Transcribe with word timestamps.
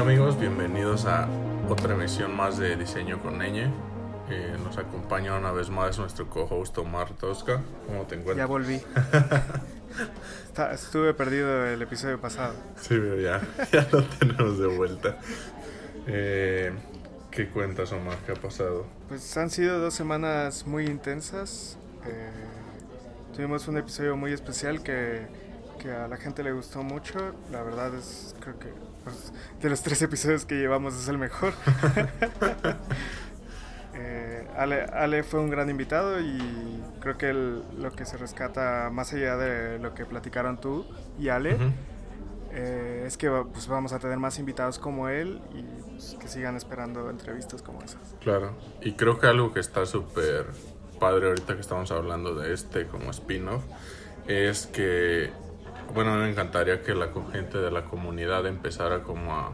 Hola 0.00 0.10
amigos, 0.12 0.38
bienvenidos 0.38 1.06
a 1.06 1.26
otra 1.68 1.94
emisión 1.94 2.32
más 2.32 2.56
de 2.56 2.76
Diseño 2.76 3.20
con 3.20 3.36
Neñe. 3.38 3.68
Eh, 4.30 4.56
nos 4.62 4.78
acompaña 4.78 5.36
una 5.36 5.50
vez 5.50 5.70
más 5.70 5.98
nuestro 5.98 6.30
co-host 6.30 6.78
Omar 6.78 7.10
Tosca. 7.14 7.60
¿Cómo 7.84 8.04
te 8.06 8.14
encuentras? 8.14 8.36
Ya 8.36 8.46
volví. 8.46 8.80
Está- 10.46 10.72
estuve 10.72 11.14
perdido 11.14 11.66
el 11.66 11.82
episodio 11.82 12.20
pasado. 12.20 12.54
Sí, 12.80 12.90
pero 12.90 13.18
ya, 13.20 13.42
ya 13.72 13.88
lo 13.90 14.04
tenemos 14.04 14.60
de 14.60 14.66
vuelta. 14.68 15.18
Eh, 16.06 16.72
¿Qué 17.32 17.48
cuentas 17.48 17.90
Omar? 17.90 18.18
¿Qué 18.24 18.30
ha 18.30 18.36
pasado? 18.36 18.86
Pues 19.08 19.36
han 19.36 19.50
sido 19.50 19.80
dos 19.80 19.94
semanas 19.94 20.64
muy 20.64 20.86
intensas. 20.86 21.76
Eh, 22.06 22.30
tuvimos 23.34 23.66
un 23.66 23.78
episodio 23.78 24.16
muy 24.16 24.32
especial 24.32 24.80
que, 24.80 25.26
que 25.78 25.90
a 25.92 26.08
la 26.08 26.16
gente 26.16 26.42
le 26.42 26.52
gustó 26.52 26.82
mucho. 26.82 27.18
La 27.50 27.62
verdad 27.62 27.94
es, 27.94 28.34
creo 28.40 28.58
que 28.58 28.68
pues, 29.04 29.32
de 29.62 29.70
los 29.70 29.82
tres 29.82 30.02
episodios 30.02 30.44
que 30.44 30.56
llevamos 30.56 30.94
es 30.94 31.08
el 31.08 31.18
mejor. 31.18 31.52
Eh, 34.00 34.46
Ale, 34.56 34.82
Ale 34.84 35.22
fue 35.24 35.40
un 35.40 35.50
gran 35.50 35.68
invitado 35.70 36.20
y 36.20 36.80
creo 37.00 37.18
que 37.18 37.30
el- 37.30 37.62
lo 37.82 37.90
que 37.92 38.04
se 38.04 38.16
rescata 38.16 38.90
más 38.92 39.12
allá 39.12 39.36
de 39.36 39.78
lo 39.80 39.92
que 39.94 40.04
platicaron 40.04 40.60
tú 40.60 40.86
y 41.18 41.30
Ale 41.30 41.54
Ujú. 41.54 41.72
eh, 42.52 43.04
es 43.06 43.16
que 43.16 43.28
pues, 43.52 43.66
vamos 43.66 43.92
a 43.92 43.98
tener 43.98 44.18
más 44.18 44.38
invitados 44.38 44.78
como 44.78 45.08
él 45.08 45.40
y 45.52 45.62
pues, 45.90 46.16
que 46.20 46.28
sigan 46.28 46.54
esperando 46.56 47.10
entrevistas 47.10 47.60
como 47.62 47.82
esas. 47.82 48.14
Claro, 48.20 48.52
y 48.82 48.92
creo 48.92 49.18
que 49.18 49.26
algo 49.26 49.52
que 49.52 49.58
está 49.60 49.84
súper 49.84 50.46
padre 51.00 51.28
ahorita 51.28 51.54
que 51.54 51.60
estamos 51.60 51.90
hablando 51.90 52.34
de 52.36 52.52
este 52.54 52.86
como 52.86 53.10
spin-off 53.10 53.64
es 54.28 54.66
que, 54.66 55.32
bueno, 55.94 56.14
me 56.16 56.30
encantaría 56.30 56.82
que 56.82 56.94
la 56.94 57.08
gente 57.32 57.58
de 57.58 57.70
la 57.70 57.84
comunidad 57.84 58.46
empezara 58.46 59.02
como 59.02 59.34
a 59.34 59.52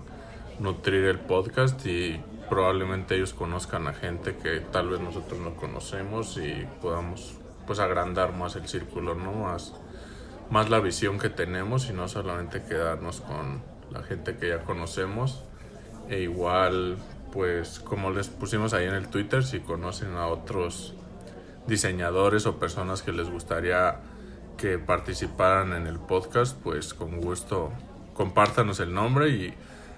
nutrir 0.58 1.04
el 1.04 1.18
podcast 1.18 1.84
y 1.86 2.20
probablemente 2.48 3.16
ellos 3.16 3.34
conozcan 3.34 3.86
a 3.86 3.92
gente 3.92 4.36
que 4.36 4.60
tal 4.60 4.88
vez 4.88 5.00
nosotros 5.00 5.40
no 5.40 5.54
conocemos 5.54 6.38
y 6.38 6.66
podamos 6.80 7.34
pues 7.66 7.78
agrandar 7.78 8.32
más 8.32 8.56
el 8.56 8.68
círculo, 8.68 9.14
¿no? 9.14 9.32
Más, 9.32 9.74
más 10.50 10.70
la 10.70 10.80
visión 10.80 11.18
que 11.18 11.30
tenemos 11.30 11.88
y 11.88 11.92
no 11.92 12.08
solamente 12.08 12.62
quedarnos 12.62 13.20
con 13.20 13.62
la 13.90 14.02
gente 14.02 14.36
que 14.36 14.48
ya 14.48 14.60
conocemos. 14.60 15.42
E 16.08 16.20
igual, 16.20 16.98
pues 17.32 17.80
como 17.80 18.10
les 18.10 18.28
pusimos 18.28 18.74
ahí 18.74 18.86
en 18.86 18.94
el 18.94 19.08
Twitter, 19.08 19.42
si 19.44 19.60
conocen 19.60 20.14
a 20.16 20.26
otros 20.26 20.94
diseñadores 21.66 22.44
o 22.46 22.58
personas 22.58 23.02
que 23.02 23.12
les 23.12 23.30
gustaría 23.30 24.00
que 24.56 24.78
participaran 24.78 25.72
en 25.72 25.86
el 25.86 25.98
podcast, 25.98 26.56
pues 26.62 26.94
con 26.94 27.20
gusto 27.20 27.72
compártanos 28.14 28.80
el 28.80 28.94
nombre 28.94 29.28
y 29.28 29.54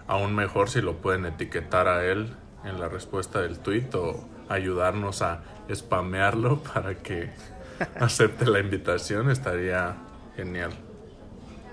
aún 0.07 0.35
mejor 0.35 0.71
si 0.71 0.81
lo 0.81 0.97
pueden 0.97 1.27
etiquetar 1.27 1.89
a 1.89 2.05
él 2.05 2.35
en 2.65 2.81
la 2.81 2.89
respuesta 2.89 3.41
del 3.41 3.59
tweet 3.59 3.89
o 3.95 4.27
ayudarnos 4.49 5.23
a 5.23 5.43
spamearlo 5.73 6.63
para 6.75 6.95
que 6.95 7.31
acepte 8.01 8.47
la 8.47 8.61
invitación, 8.61 9.31
estaría 9.31 9.97
genial. 10.35 10.73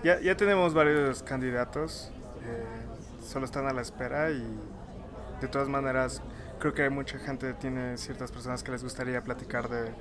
Ya, 0.03 0.19
ya 0.19 0.35
tenemos 0.35 0.73
varios 0.73 1.23
candidatos, 1.23 2.11
eh, 2.43 3.23
solo 3.25 3.45
están 3.45 3.67
a 3.67 3.73
la 3.73 3.81
espera 3.81 4.31
y 4.31 4.43
de 5.39 5.47
todas 5.47 5.69
maneras 5.69 6.21
creo 6.59 6.73
que 6.73 6.83
hay 6.83 6.89
mucha 6.89 7.19
gente, 7.19 7.53
tiene 7.53 7.97
ciertas 7.97 8.31
personas 8.31 8.63
que 8.63 8.71
les 8.71 8.83
gustaría 8.83 9.21
platicar 9.21 9.69
de, 9.69 9.91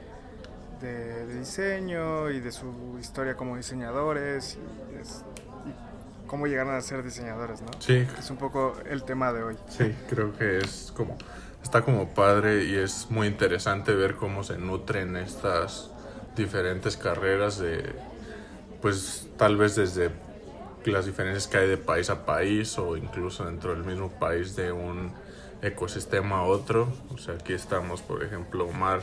de- 0.83 1.27
de 1.27 1.39
diseño 1.39 2.31
y 2.31 2.41
de 2.41 2.53
su 2.53 2.99
historia 3.01 3.37
como 3.37 3.57
diseñadores 3.57 4.57
y, 4.93 5.01
es- 5.01 5.23
y 5.67 6.29
cómo 6.29 6.47
llegaron 6.47 6.75
a 6.75 6.81
ser 6.81 7.03
diseñadores, 7.03 7.63
¿no? 7.63 7.69
Sí, 7.79 8.07
Es 8.19 8.31
un 8.31 8.37
poco 8.37 8.75
el 8.91 9.05
tema 9.05 9.33
de 9.33 9.43
hoy. 9.45 9.57
Sí, 9.69 9.95
creo 10.09 10.37
que 10.37 10.59
es 10.59 10.93
como 10.97 11.17
está 11.63 11.83
como 11.83 12.09
padre 12.09 12.65
y 12.65 12.75
es 12.75 13.07
muy 13.11 13.29
interesante 13.29 13.95
ver 13.95 14.17
cómo 14.17 14.43
se 14.43 14.59
nutren 14.59 15.17
estas 15.17 15.91
diferentes 16.37 16.97
carreras 16.97 17.59
de 17.59 17.95
pues 18.81 19.29
tal 19.37 19.57
vez 19.57 19.77
desde 19.77 20.11
las 20.85 21.07
diferencias 21.07 21.47
que 21.47 21.59
hay 21.59 21.69
de 21.69 21.77
país 21.77 22.11
a 22.11 22.27
país 22.27 22.77
o 22.79 22.97
incluso 22.97 23.45
dentro 23.45 23.71
del 23.71 23.85
mismo 23.85 24.11
país 24.11 24.57
de 24.57 24.73
un 24.73 25.13
ecosistema 25.63 26.39
a 26.39 26.43
otro. 26.43 26.93
O 27.15 27.19
sea, 27.19 27.35
aquí 27.35 27.53
estamos, 27.53 28.03
por 28.03 28.25
ejemplo, 28.25 28.67
Omar 28.67 29.03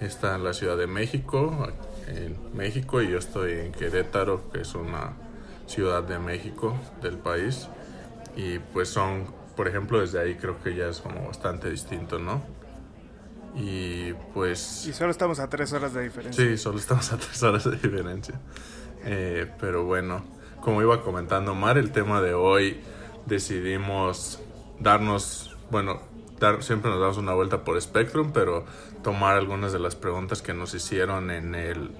está 0.00 0.34
en 0.34 0.44
la 0.44 0.52
Ciudad 0.52 0.76
de 0.76 0.86
México, 0.86 1.68
en 2.06 2.36
México, 2.54 3.02
y 3.02 3.10
yo 3.10 3.18
estoy 3.18 3.52
en 3.52 3.72
Querétaro, 3.72 4.50
que 4.50 4.62
es 4.62 4.74
una 4.74 5.12
ciudad 5.66 6.02
de 6.02 6.18
México 6.18 6.76
del 7.02 7.18
país. 7.18 7.68
Y 8.36 8.58
pues 8.58 8.88
son, 8.88 9.26
por 9.56 9.68
ejemplo, 9.68 10.00
desde 10.00 10.20
ahí 10.20 10.36
creo 10.36 10.62
que 10.62 10.74
ya 10.74 10.88
es 10.88 11.00
como 11.00 11.26
bastante 11.26 11.70
distinto, 11.70 12.18
¿no? 12.18 12.42
Y 13.54 14.12
pues... 14.34 14.86
Y 14.86 14.92
solo 14.92 15.10
estamos 15.10 15.40
a 15.40 15.48
tres 15.48 15.72
horas 15.72 15.92
de 15.92 16.02
diferencia. 16.02 16.44
Sí, 16.44 16.56
solo 16.56 16.78
estamos 16.78 17.12
a 17.12 17.16
tres 17.16 17.42
horas 17.42 17.64
de 17.64 17.72
diferencia. 17.72 18.40
Eh, 19.04 19.50
pero 19.58 19.84
bueno, 19.84 20.24
como 20.60 20.82
iba 20.82 21.02
comentando 21.02 21.54
Mar, 21.54 21.78
el 21.78 21.90
tema 21.90 22.20
de 22.20 22.34
hoy 22.34 22.80
decidimos 23.26 24.40
darnos, 24.78 25.56
bueno, 25.70 26.00
dar, 26.38 26.62
siempre 26.62 26.90
nos 26.90 27.00
damos 27.00 27.18
una 27.18 27.34
vuelta 27.34 27.64
por 27.64 27.80
Spectrum, 27.80 28.32
pero 28.32 28.64
tomar 29.02 29.36
algunas 29.36 29.72
de 29.72 29.78
las 29.78 29.96
preguntas 29.96 30.42
que 30.42 30.54
nos 30.54 30.74
hicieron 30.74 31.30
en 31.30 31.54
el 31.54 31.90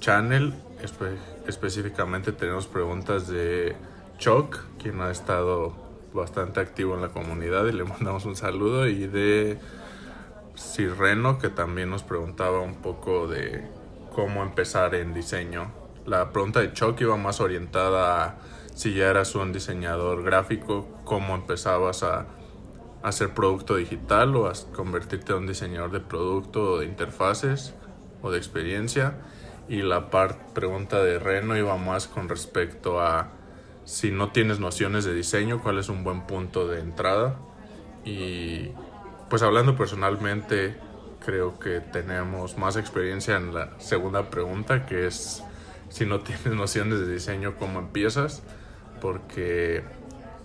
channel. 0.00 0.54
Espe- 0.82 1.16
específicamente 1.46 2.32
tenemos 2.32 2.66
preguntas 2.66 3.28
de 3.28 3.76
Choc, 4.18 4.58
quien 4.80 5.00
ha 5.00 5.10
estado 5.10 5.74
bastante 6.12 6.60
activo 6.60 6.94
en 6.94 7.02
la 7.02 7.08
comunidad 7.08 7.66
y 7.66 7.72
le 7.72 7.84
mandamos 7.92 8.24
un 8.24 8.36
saludo, 8.36 8.86
y 8.86 9.06
de 9.06 9.58
Sirreno, 10.54 11.38
que 11.38 11.48
también 11.48 11.90
nos 11.90 12.02
preguntaba 12.02 12.60
un 12.60 12.76
poco 12.76 13.26
de 13.26 13.66
cómo 14.14 14.42
empezar 14.42 14.94
en 14.94 15.14
diseño. 15.14 15.70
La 16.06 16.30
pregunta 16.32 16.60
de 16.60 16.72
Chuck 16.72 17.00
iba 17.00 17.16
más 17.16 17.40
orientada 17.40 18.24
a 18.24 18.36
si 18.74 18.94
ya 18.94 19.08
eras 19.08 19.34
un 19.34 19.52
diseñador 19.52 20.22
gráfico, 20.24 20.86
cómo 21.04 21.34
empezabas 21.34 22.02
a 22.02 22.26
hacer 23.02 23.34
producto 23.34 23.76
digital 23.76 24.36
o 24.36 24.46
a 24.46 24.52
convertirte 24.74 25.32
en 25.32 25.38
un 25.38 25.46
diseñador 25.46 25.90
de 25.90 26.00
producto 26.00 26.72
o 26.72 26.78
de 26.78 26.86
interfaces 26.86 27.74
o 28.22 28.30
de 28.30 28.38
experiencia. 28.38 29.14
Y 29.68 29.82
la 29.82 30.10
par- 30.10 30.52
pregunta 30.54 31.02
de 31.02 31.18
Reno 31.18 31.56
iba 31.56 31.76
más 31.76 32.06
con 32.06 32.28
respecto 32.28 33.00
a 33.00 33.30
si 33.84 34.10
no 34.10 34.30
tienes 34.30 34.60
nociones 34.60 35.04
de 35.04 35.14
diseño, 35.14 35.62
cuál 35.62 35.78
es 35.78 35.88
un 35.88 36.04
buen 36.04 36.26
punto 36.26 36.68
de 36.68 36.80
entrada. 36.80 37.36
Y 38.04 38.70
pues 39.30 39.42
hablando 39.42 39.76
personalmente, 39.76 40.76
creo 41.24 41.58
que 41.58 41.80
tenemos 41.80 42.58
más 42.58 42.76
experiencia 42.76 43.36
en 43.36 43.54
la 43.54 43.78
segunda 43.78 44.30
pregunta, 44.30 44.86
que 44.86 45.06
es 45.06 45.42
si 45.88 46.06
no 46.06 46.20
tienes 46.20 46.54
nociones 46.54 47.00
de 47.00 47.12
diseño, 47.12 47.56
¿cómo 47.58 47.78
empiezas? 47.78 48.42
Porque 49.00 49.82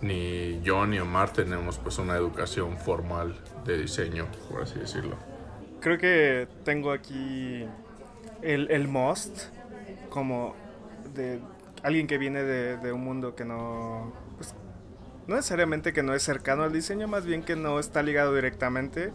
ni 0.01 0.61
yo 0.61 0.85
ni 0.85 0.99
Omar 0.99 1.31
tenemos 1.33 1.79
pues 1.79 1.97
una 1.97 2.15
educación 2.15 2.77
formal 2.77 3.35
de 3.65 3.77
diseño, 3.77 4.27
por 4.49 4.63
así 4.63 4.79
decirlo. 4.79 5.15
Creo 5.79 5.97
que 5.97 6.47
tengo 6.63 6.91
aquí 6.91 7.65
el, 8.41 8.69
el 8.71 8.87
must 8.87 9.45
como 10.09 10.55
de 11.13 11.39
alguien 11.83 12.07
que 12.07 12.17
viene 12.17 12.43
de, 12.43 12.77
de 12.77 12.91
un 12.91 13.03
mundo 13.03 13.35
que 13.35 13.45
no, 13.45 14.13
pues, 14.37 14.53
no 15.27 15.35
necesariamente 15.35 15.93
que 15.93 16.03
no 16.03 16.13
es 16.13 16.23
cercano 16.23 16.63
al 16.63 16.73
diseño, 16.73 17.07
más 17.07 17.25
bien 17.25 17.43
que 17.43 17.55
no 17.55 17.79
está 17.79 18.03
ligado 18.03 18.33
directamente. 18.33 19.11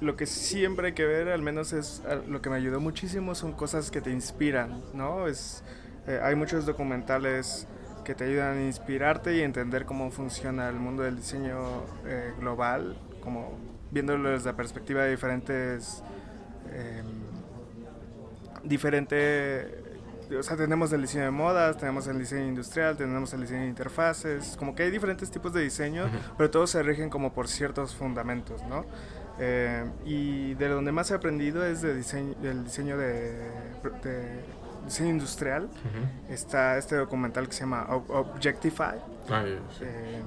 Lo 0.00 0.16
que 0.16 0.26
siempre 0.26 0.88
hay 0.88 0.92
que 0.94 1.04
ver, 1.04 1.28
al 1.28 1.42
menos 1.42 1.72
es 1.72 2.02
lo 2.26 2.42
que 2.42 2.50
me 2.50 2.56
ayudó 2.56 2.80
muchísimo, 2.80 3.36
son 3.36 3.52
cosas 3.52 3.90
que 3.90 4.00
te 4.00 4.10
inspiran, 4.10 4.82
¿no? 4.94 5.28
Es, 5.28 5.62
eh, 6.08 6.18
hay 6.22 6.34
muchos 6.34 6.66
documentales 6.66 7.68
que 8.04 8.14
te 8.14 8.24
ayudan 8.24 8.58
a 8.58 8.64
inspirarte 8.64 9.36
y 9.36 9.40
entender 9.40 9.84
cómo 9.84 10.10
funciona 10.10 10.68
el 10.68 10.76
mundo 10.76 11.02
del 11.02 11.16
diseño 11.16 11.58
eh, 12.06 12.32
global, 12.38 12.96
como 13.20 13.52
viéndolo 13.90 14.30
desde 14.30 14.50
la 14.50 14.56
perspectiva 14.56 15.02
de 15.02 15.10
diferentes 15.10 16.02
eh, 16.70 17.02
diferente 18.64 19.82
o 20.38 20.42
sea 20.42 20.56
tenemos 20.56 20.92
el 20.92 21.02
diseño 21.02 21.24
de 21.24 21.30
modas 21.30 21.76
tenemos 21.76 22.06
el 22.06 22.18
diseño 22.18 22.46
industrial 22.46 22.96
tenemos 22.96 23.32
el 23.34 23.42
diseño 23.42 23.62
de 23.62 23.68
interfaces 23.68 24.56
como 24.56 24.74
que 24.74 24.84
hay 24.84 24.90
diferentes 24.90 25.30
tipos 25.30 25.52
de 25.52 25.60
diseño 25.60 26.06
pero 26.38 26.50
todos 26.50 26.70
se 26.70 26.82
rigen 26.82 27.10
como 27.10 27.32
por 27.32 27.48
ciertos 27.48 27.94
fundamentos 27.94 28.62
no 28.64 28.84
Eh, 29.40 29.82
y 30.04 30.54
de 30.54 30.68
donde 30.68 30.92
más 30.92 31.10
he 31.10 31.14
aprendido 31.14 31.64
es 31.64 31.80
de 31.80 31.94
diseño 31.94 32.34
del 32.42 32.64
diseño 32.64 32.98
de, 32.98 33.32
de 34.04 34.44
diseño 34.84 35.10
industrial 35.10 35.68
está 36.28 36.76
este 36.78 36.96
documental 36.96 37.46
que 37.46 37.52
se 37.54 37.60
llama 37.60 37.86
Ob- 37.88 38.10
Objectify 38.10 38.96
sí. 39.78 39.84
eh, 39.84 40.22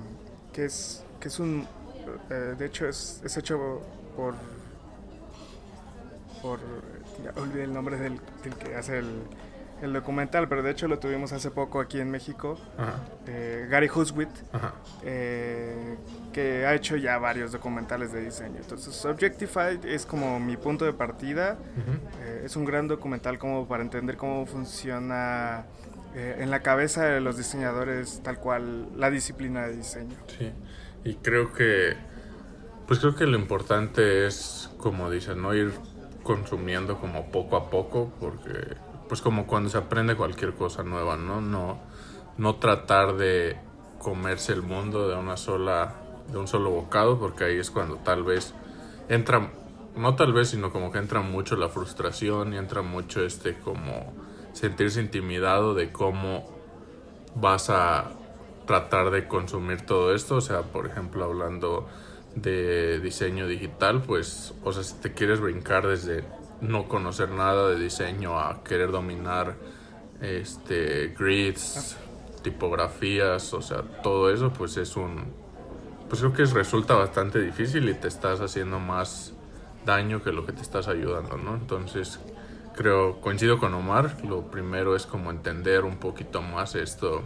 que 0.54 0.66
es 0.66 1.04
que 1.20 1.28
es 1.28 1.40
un 1.40 1.68
eh, 2.30 2.56
de 2.58 2.66
hecho 2.66 2.88
es, 2.88 3.22
es 3.24 3.36
hecho 3.38 3.82
por 4.16 4.34
por 6.42 6.60
ya 7.24 7.32
olvidé 7.42 7.64
el 7.64 7.74
nombre 7.74 7.98
del, 7.98 8.20
del 8.44 8.56
que 8.56 8.76
hace 8.76 9.00
el, 9.00 9.24
el 9.86 9.94
documental, 9.94 10.48
pero 10.48 10.62
de 10.62 10.72
hecho 10.72 10.88
lo 10.88 11.00
tuvimos 11.00 11.32
hace 11.32 11.52
poco 11.52 11.80
aquí 11.80 12.00
en 12.00 12.12
México. 12.12 12.58
Eh, 13.28 13.68
Gary 13.70 13.90
Huswit, 13.94 14.30
eh, 15.04 15.96
que 16.34 16.66
ha 16.66 16.74
hecho 16.74 16.98
ya 16.98 17.18
varios 17.18 17.52
documentales 17.52 18.12
de 18.12 18.22
diseño. 18.22 18.58
Entonces, 18.58 19.06
Objectified 19.06 19.86
es 19.86 20.06
como 20.06 20.40
mi 20.40 20.58
punto 20.58 20.86
de 20.86 20.94
partida. 20.94 21.58
Eh, 22.22 22.44
es 22.46 22.56
un 22.56 22.66
gran 22.66 22.88
documental 22.88 23.38
como 23.38 23.68
para 23.68 23.84
entender 23.84 24.18
cómo 24.18 24.46
funciona 24.46 25.66
en 26.16 26.50
la 26.50 26.62
cabeza 26.62 27.04
de 27.04 27.20
los 27.20 27.36
diseñadores 27.36 28.22
tal 28.24 28.40
cual 28.40 28.88
la 28.98 29.10
disciplina 29.10 29.68
de 29.68 29.76
diseño. 29.76 30.16
Sí, 30.28 30.50
y 31.04 31.16
creo 31.16 31.52
que, 31.52 31.98
pues 32.88 33.00
creo 33.00 33.16
que 33.16 33.26
lo 33.26 33.38
importante 33.38 34.26
es, 34.26 34.72
como 34.78 35.12
dicen, 35.12 35.42
no 35.42 35.54
ir 35.54 35.74
consumiendo 36.24 37.00
como 37.00 37.32
poco 37.32 37.58
a 37.58 37.70
poco, 37.70 38.14
porque 38.20 38.76
pues 39.08 39.22
como 39.22 39.48
cuando 39.48 39.70
se 39.70 39.78
aprende 39.78 40.16
cualquier 40.16 40.54
cosa 40.54 40.84
nueva, 40.84 41.18
¿no? 41.18 41.42
No, 41.42 41.80
no 42.38 42.56
tratar 42.56 43.16
de 43.16 43.58
comerse 44.00 44.54
el 44.54 44.62
mundo 44.62 45.08
de 45.08 45.16
una 45.16 45.38
sola, 45.38 45.96
de 46.32 46.38
un 46.38 46.48
solo 46.48 46.72
bocado, 46.72 47.20
porque 47.20 47.46
ahí 47.46 47.58
es 47.58 47.72
cuando 47.72 47.98
tal 47.98 48.24
vez 48.24 48.54
entra, 49.10 49.52
no 49.96 50.16
tal 50.16 50.34
vez, 50.34 50.50
sino 50.50 50.72
como 50.72 50.92
que 50.92 51.00
entra 51.00 51.22
mucho 51.22 51.56
la 51.56 51.70
frustración 51.70 52.54
y 52.54 52.58
entra 52.58 52.82
mucho 52.82 53.24
este 53.24 53.58
como 53.60 54.14
sentirse 54.54 55.02
intimidado 55.02 55.74
de 55.74 55.92
cómo 55.92 56.46
vas 57.36 57.70
a 57.70 58.12
tratar 58.66 59.12
de 59.12 59.28
consumir 59.28 59.82
todo 59.82 60.14
esto, 60.16 60.38
o 60.38 60.42
sea, 60.42 60.64
por 60.64 60.88
ejemplo, 60.88 61.26
hablando 61.26 61.88
de 62.36 63.00
diseño 63.00 63.48
digital, 63.48 64.02
pues, 64.02 64.54
o 64.64 64.74
sea, 64.74 64.84
si 64.84 64.96
te 64.96 65.14
quieres 65.14 65.40
brincar 65.40 65.88
desde 65.88 66.24
no 66.68 66.88
conocer 66.88 67.30
nada 67.30 67.70
de 67.70 67.80
diseño 67.80 68.40
a 68.40 68.64
querer 68.64 68.92
dominar 68.92 69.56
este 70.22 71.16
grids, 71.18 71.98
tipografías, 72.42 73.54
o 73.54 73.62
sea, 73.62 73.82
todo 74.04 74.32
eso 74.32 74.52
pues 74.52 74.78
es 74.78 74.96
un 74.96 75.34
pues 76.10 76.22
creo 76.22 76.34
que 76.34 76.46
resulta 76.46 76.94
bastante 76.94 77.42
difícil 77.42 77.90
y 77.90 77.94
te 77.96 78.08
estás 78.08 78.40
haciendo 78.40 78.80
más 78.80 79.34
daño 79.86 80.24
que 80.24 80.32
lo 80.32 80.46
que 80.46 80.52
te 80.52 80.62
estás 80.62 80.88
ayudando, 80.88 81.38
¿no? 81.38 81.56
Entonces, 81.56 82.20
creo 82.76 83.22
coincido 83.22 83.58
con 83.58 83.74
Omar, 83.74 84.18
lo 84.24 84.52
primero 84.52 84.96
es 84.96 85.06
como 85.06 85.32
entender 85.32 85.84
un 85.84 85.98
poquito 85.98 86.42
más 86.42 86.76
esto 86.76 87.24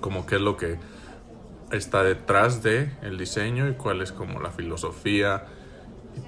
como 0.00 0.26
qué 0.26 0.36
es 0.36 0.40
lo 0.40 0.56
que 0.56 0.78
está 1.70 2.02
detrás 2.02 2.62
de 2.62 2.90
el 3.02 3.18
diseño 3.18 3.68
y 3.68 3.74
cuál 3.74 4.02
es 4.02 4.12
como 4.12 4.40
la 4.40 4.50
filosofía 4.50 5.46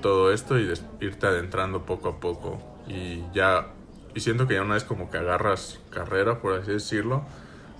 todo 0.00 0.32
esto 0.32 0.58
y 0.58 0.72
irte 1.00 1.26
adentrando 1.26 1.84
poco 1.86 2.08
a 2.08 2.20
poco. 2.20 2.60
Y 2.86 3.22
ya 3.32 3.68
y 4.14 4.20
siento 4.20 4.46
que 4.46 4.54
ya 4.54 4.62
una 4.62 4.74
vez 4.74 4.84
como 4.84 5.10
que 5.10 5.18
agarras 5.18 5.80
carrera 5.90 6.40
por 6.40 6.54
así 6.54 6.70
decirlo 6.70 7.24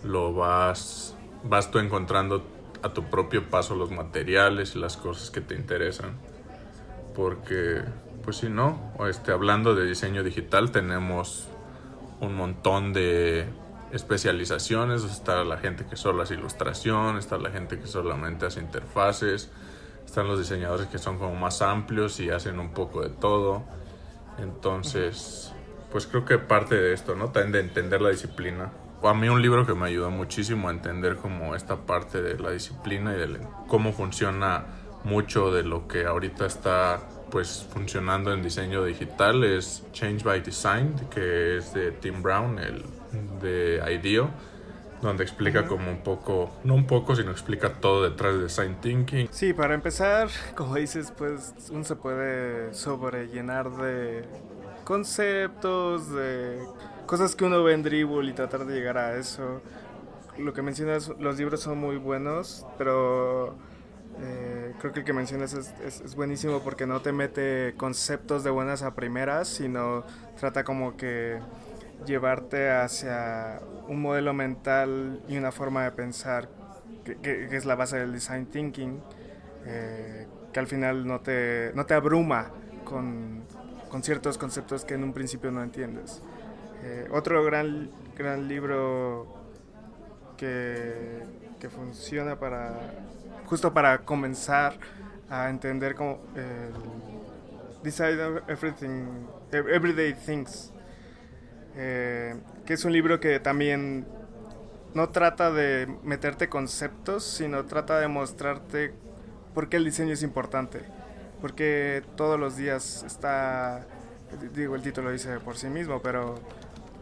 lo 0.03 0.35
vas 0.35 1.15
vas 1.45 1.71
tú 1.71 1.79
encontrando 1.79 2.45
a 2.83 2.93
tu 2.93 3.05
propio 3.05 3.49
paso 3.49 3.75
los 3.75 3.91
materiales 3.91 4.75
y 4.75 4.79
las 4.79 4.97
cosas 4.97 5.31
que 5.31 5.41
te 5.41 5.55
interesan. 5.55 6.19
Porque 7.15 7.83
pues 8.25 8.39
si 8.39 8.49
no 8.49 8.93
este 9.09 9.33
hablando 9.33 9.75
de 9.75 9.87
diseño 9.87 10.23
digital 10.23 10.71
tenemos 10.71 11.49
un 12.21 12.35
montón 12.35 12.93
de 12.93 13.47
especializaciones. 13.93 15.05
Está 15.05 15.45
la 15.45 15.59
gente 15.59 15.87
que 15.87 15.97
solo 15.97 16.23
hace 16.23 16.35
ilustración 16.35 17.17
está 17.17 17.39
la 17.39 17.51
gente 17.51 17.79
que 17.79 17.87
solamente 17.87 18.47
hace 18.47 18.61
interfaces 18.61 19.51
están 20.05 20.29
los 20.29 20.39
diseñadores 20.39 20.87
que 20.89 20.99
son 20.99 21.19
como 21.19 21.35
más 21.35 21.63
amplios 21.63 22.21
y 22.21 22.31
hacen 22.31 22.59
un 22.59 22.73
poco 22.73 23.03
de 23.03 23.11
todo. 23.11 23.65
Entonces, 24.39 25.53
pues 25.91 26.07
creo 26.07 26.25
que 26.25 26.39
parte 26.39 26.75
de 26.75 26.93
esto, 26.93 27.15
¿no? 27.15 27.31
También 27.31 27.53
de 27.53 27.61
entender 27.61 28.01
la 28.01 28.11
disciplina. 28.11 28.73
A 29.03 29.15
mí 29.15 29.29
un 29.29 29.43
libro 29.43 29.67
que 29.67 29.75
me 29.75 29.87
ayudó 29.87 30.11
muchísimo 30.11 30.69
a 30.69 30.71
entender 30.71 31.17
como 31.17 31.55
esta 31.55 31.77
parte 31.77 32.23
de 32.23 32.39
la 32.39 32.51
disciplina 32.51 33.15
y 33.15 33.19
de 33.19 33.39
cómo 33.69 33.93
funciona 33.93 34.65
mucho 35.05 35.53
de 35.53 35.63
lo 35.63 35.87
que 35.87 36.07
ahorita 36.07 36.47
está 36.47 37.01
pues 37.31 37.67
funcionando 37.71 38.33
en 38.33 38.43
diseño 38.43 38.85
digital 38.85 39.45
es 39.45 39.85
Change 39.93 40.25
by 40.25 40.41
Design, 40.41 40.95
que 41.11 41.59
es 41.59 41.75
de 41.75 41.91
Tim 41.93 42.23
Brown, 42.23 42.59
el 42.59 42.85
de 43.41 43.83
IDEO 43.93 44.31
donde 45.09 45.25
explica 45.25 45.67
como 45.67 45.91
un 45.91 46.03
poco, 46.03 46.51
no 46.65 46.75
un 46.75 46.87
poco, 46.87 47.17
sino 47.17 47.31
explica 47.31 47.75
todo 47.75 48.03
detrás 48.03 48.35
de 48.35 48.43
design 48.43 48.77
thinking. 48.81 49.29
Sí, 49.31 49.53
para 49.53 49.75
empezar, 49.75 50.29
como 50.55 50.75
dices, 50.77 51.13
pues 51.17 51.55
uno 51.71 51.85
se 51.85 51.97
puede 51.97 52.75
sobrellenar 52.75 53.71
de 53.71 54.25
conceptos, 54.85 56.11
de 56.13 56.59
cosas 57.07 57.35
que 57.35 57.45
uno 57.45 57.63
ve 57.63 57.75
en 57.75 57.83
Dribble 57.83 58.31
y 58.31 58.35
tratar 58.35 58.67
de 58.67 58.75
llegar 58.75 58.99
a 58.99 59.17
eso. 59.17 59.61
Lo 60.39 60.53
que 60.53 60.63
mencionas, 60.63 61.13
los 61.19 61.39
libros 61.39 61.61
son 61.61 61.79
muy 61.79 61.97
buenos, 61.97 62.67
pero 62.77 63.55
eh, 64.21 64.75
creo 64.79 64.93
que 64.93 65.01
el 65.01 65.05
que 65.05 65.13
mencionas 65.13 65.55
es, 65.55 65.75
es, 65.81 66.15
buenísimo 66.15 66.61
porque 66.61 66.87
no 66.87 67.01
te 67.01 67.13
mete 67.13 67.75
conceptos 67.77 68.45
de 68.45 68.51
buenas 68.51 68.83
a 68.83 68.95
primeras, 68.95 69.49
sino 69.49 70.05
trata 70.39 70.65
como 70.65 70.97
que 70.97 71.39
llevarte 72.07 72.71
hacia 72.71 73.61
un 73.89 74.01
modelo 74.01 74.35
mental 74.35 75.23
y 75.29 75.37
una 75.37 75.53
forma 75.53 75.85
de 75.85 75.93
pensar 75.93 76.49
que, 77.23 77.49
es 77.51 77.65
la 77.65 77.75
base 77.75 77.99
del 77.99 78.13
design 78.13 78.47
thinking, 78.47 79.01
eh, 79.67 80.27
que 80.53 80.61
al 80.61 80.67
final 80.67 81.07
no 81.07 81.21
te, 81.21 81.73
no 81.75 81.87
te 81.87 81.95
abruma 81.95 82.51
con, 82.85 83.45
con, 83.89 84.03
ciertos 84.03 84.39
conceptos 84.39 84.85
que 84.85 84.95
en 84.95 85.05
un 85.05 85.13
principio 85.13 85.51
no 85.51 85.63
entiendes. 85.63 86.23
Eh, 86.83 87.09
otro 87.11 87.45
gran, 87.45 87.91
gran 88.17 88.49
libro 88.49 89.27
que, 90.37 91.23
que, 91.61 91.69
funciona 91.69 92.39
para 92.39 92.75
justo 93.47 93.73
para 93.73 93.99
comenzar 93.99 94.79
a 95.31 95.49
entender 95.49 95.95
como 95.95 96.21
Decide 97.83 98.43
Everything, 98.49 99.27
Everyday 99.53 100.15
Things 100.15 100.74
eh, 101.77 102.35
que 102.67 102.75
es 102.75 102.85
un 102.85 102.93
libro 102.93 103.21
que 103.21 103.41
también 103.41 104.07
no 104.95 105.09
trata 105.09 105.51
de 105.51 105.89
meterte 106.05 106.49
conceptos, 106.49 107.25
sino 107.25 107.65
trata 107.67 107.99
de 107.99 108.09
mostrarte 108.09 108.93
por 109.53 109.69
qué 109.69 109.77
el 109.77 109.85
diseño 109.85 110.13
es 110.13 110.23
importante. 110.23 110.81
Porque 111.41 112.03
todos 112.17 112.39
los 112.39 112.57
días 112.57 113.03
está, 113.05 113.87
digo, 114.55 114.77
el 114.77 114.83
título 114.83 115.11
dice 115.11 115.41
por 115.41 115.57
sí 115.57 115.67
mismo, 115.67 116.01
pero 116.01 116.37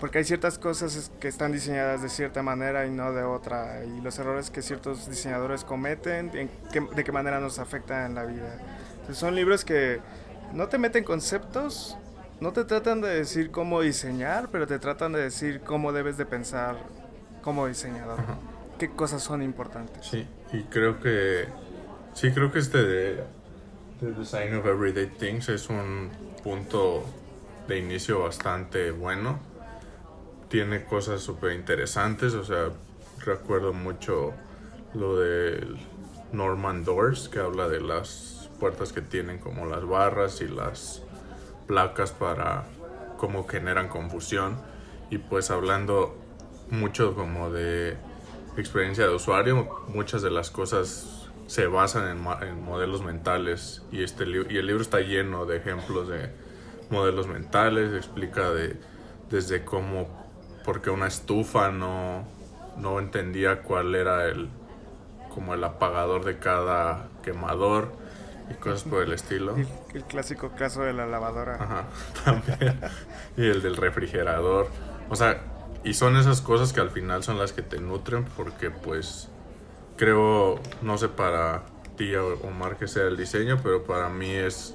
porque 0.01 0.19
hay 0.19 0.25
ciertas 0.25 0.59
cosas 0.59 1.13
que 1.21 1.29
están 1.29 1.53
diseñadas 1.53 2.03
de 2.03 2.09
cierta 2.09 2.43
manera 2.43 2.87
y 2.87 2.91
no 2.91 3.13
de 3.13 3.23
otra, 3.23 3.85
y 3.85 4.01
los 4.01 4.19
errores 4.19 4.51
que 4.51 4.61
ciertos 4.61 5.09
diseñadores 5.09 5.63
cometen, 5.63 6.33
de 6.33 7.05
qué 7.05 7.13
manera 7.13 7.39
nos 7.39 7.61
afectan 7.61 8.07
en 8.07 8.15
la 8.17 8.25
vida. 8.25 8.59
Entonces 8.95 9.19
son 9.19 9.37
libros 9.37 9.65
que 9.65 10.01
no 10.53 10.67
te 10.67 10.79
meten 10.79 11.05
conceptos, 11.05 11.97
no 12.41 12.53
te 12.53 12.65
tratan 12.65 13.01
de 13.01 13.09
decir 13.09 13.51
cómo 13.51 13.81
diseñar, 13.81 14.49
pero 14.51 14.67
te 14.67 14.79
tratan 14.79 15.13
de 15.13 15.21
decir 15.21 15.61
cómo 15.61 15.93
debes 15.93 16.17
de 16.17 16.27
pensar 16.27 16.77
como 17.43 17.67
diseñador. 17.67 18.19
Qué 18.79 18.91
cosas 18.91 19.23
son 19.23 19.43
importantes. 19.43 20.07
Sí, 20.07 20.27
y 20.53 20.63
creo 20.65 21.01
que 21.01 21.47
sí 22.15 22.33
creo 22.33 22.51
que 22.51 22.59
este 22.59 22.83
de, 22.83 23.25
Design 24.01 24.57
of 24.57 24.67
Everyday 24.67 25.07
Things 25.07 25.49
es 25.49 25.69
un 25.69 26.11
punto 26.43 27.05
de 27.69 27.79
inicio 27.79 28.21
bastante 28.21 28.91
bueno. 28.91 29.39
Tiene 30.49 30.85
cosas 30.85 31.21
súper 31.21 31.53
interesantes, 31.53 32.35
o 32.35 32.45
sea, 32.45 32.71
recuerdo 33.25 33.73
mucho 33.73 34.33
lo 34.95 35.19
del 35.21 35.79
Norman 36.33 36.85
Doors, 36.85 37.29
que 37.29 37.39
habla 37.39 37.69
de 37.69 37.81
las 37.81 38.51
puertas 38.59 38.93
que 38.93 39.03
tienen 39.03 39.39
como 39.39 39.67
las 39.67 39.87
barras 39.87 40.41
y 40.41 40.49
las 40.49 41.03
placas 41.73 42.13
para 42.13 42.65
cómo 43.17 43.49
generan 43.49 43.89
confusión 43.89 44.59
y 45.09 45.17
pues 45.17 45.51
hablando 45.51 46.15
mucho 46.69 47.15
como 47.15 47.51
de 47.51 47.97
experiencia 48.59 49.07
de 49.07 49.15
usuario, 49.15 49.87
muchas 49.89 50.21
de 50.21 50.31
las 50.31 50.51
cosas 50.51 51.31
se 51.47 51.67
basan 51.69 52.11
en, 52.11 52.63
modelos 52.63 53.03
mentales 53.03 53.83
y, 53.91 54.03
este, 54.03 54.25
y 54.25 54.59
el 54.59 54.67
libro 54.67 54.83
está 54.83 55.01
lleno 55.01 55.47
de 55.47 55.57
ejemplos 55.57 56.09
de 56.09 56.31
modelos 56.91 57.27
mentales, 57.27 57.95
explica 57.95 58.51
de, 58.51 58.77
desde 59.31 59.65
cómo, 59.65 60.09
porque 60.67 60.91
una 60.91 61.07
estufa 61.07 61.71
no, 61.71 62.27
no 62.77 62.99
entendía 62.99 63.63
cuál 63.63 63.95
era 63.95 64.27
el, 64.27 64.51
como 65.35 65.55
el 65.55 65.65
apagador 65.65 66.27
de 66.27 66.39
cada 66.39 67.09
quemador 67.23 68.02
y 68.51 68.55
cosas 68.55 68.83
por 68.85 69.03
el 69.03 69.13
estilo. 69.13 69.57
El, 69.95 70.05
clásico 70.05 70.53
caso 70.57 70.83
de 70.83 70.93
la 70.93 71.07
lavadora. 71.07 71.57
Ajá, 71.57 71.87
también. 72.25 72.81
y 73.37 73.47
el 73.47 73.63
del 73.63 73.77
refrigerador. 73.77 74.69
O 75.09 75.17
sea, 75.17 75.43
y 75.85 75.95
son 75.95 76.17
esas 76.17 76.41
cosas 76.41 76.73
que 76.73 76.81
al 76.81 76.91
final 76.91 77.23
son 77.23 77.39
las 77.39 77.53
que 77.53 77.63
te 77.63 77.79
nutren 77.81 78.25
porque 78.37 78.71
pues 78.71 79.29
creo, 79.97 80.61
no 80.81 80.99
sé 80.99 81.09
para 81.09 81.65
ti 81.97 82.15
o 82.15 82.39
Omar 82.43 82.77
que 82.77 82.89
sea 82.89 83.05
el 83.05 83.17
diseño, 83.17 83.59
pero 83.63 83.85
para 83.85 84.09
mí 84.09 84.31
es 84.31 84.75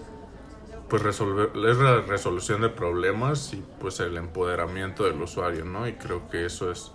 pues 0.89 1.01
resolver, 1.01 1.51
es 1.69 1.77
la 1.77 2.01
resolución 2.01 2.61
de 2.61 2.69
problemas 2.69 3.53
y 3.53 3.63
pues 3.79 3.99
el 3.99 4.17
empoderamiento 4.17 5.03
del 5.03 5.21
usuario, 5.21 5.65
¿no? 5.65 5.87
Y 5.87 5.93
creo 5.93 6.29
que 6.29 6.45
eso 6.45 6.71
es, 6.71 6.91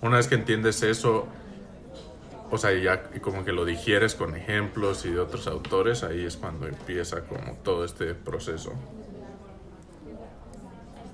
una 0.00 0.18
vez 0.18 0.28
que 0.28 0.36
entiendes 0.36 0.82
eso, 0.82 1.26
o 2.52 2.58
sea, 2.58 2.70
ya 2.74 3.02
como 3.22 3.46
que 3.46 3.52
lo 3.52 3.64
digieres 3.64 4.14
con 4.14 4.36
ejemplos 4.36 5.06
y 5.06 5.10
de 5.10 5.20
otros 5.20 5.46
autores, 5.46 6.04
ahí 6.04 6.26
es 6.26 6.36
cuando 6.36 6.68
empieza 6.68 7.22
como 7.22 7.54
todo 7.62 7.82
este 7.82 8.14
proceso. 8.14 8.74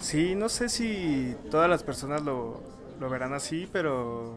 Sí, 0.01 0.35
no 0.35 0.49
sé 0.49 0.69
si 0.69 1.37
todas 1.49 1.71
las 1.71 1.85
personas 1.85 2.23
lo, 2.23 2.61
lo 2.99 3.09
verán 3.09 3.35
así, 3.35 3.69
pero 3.73 4.35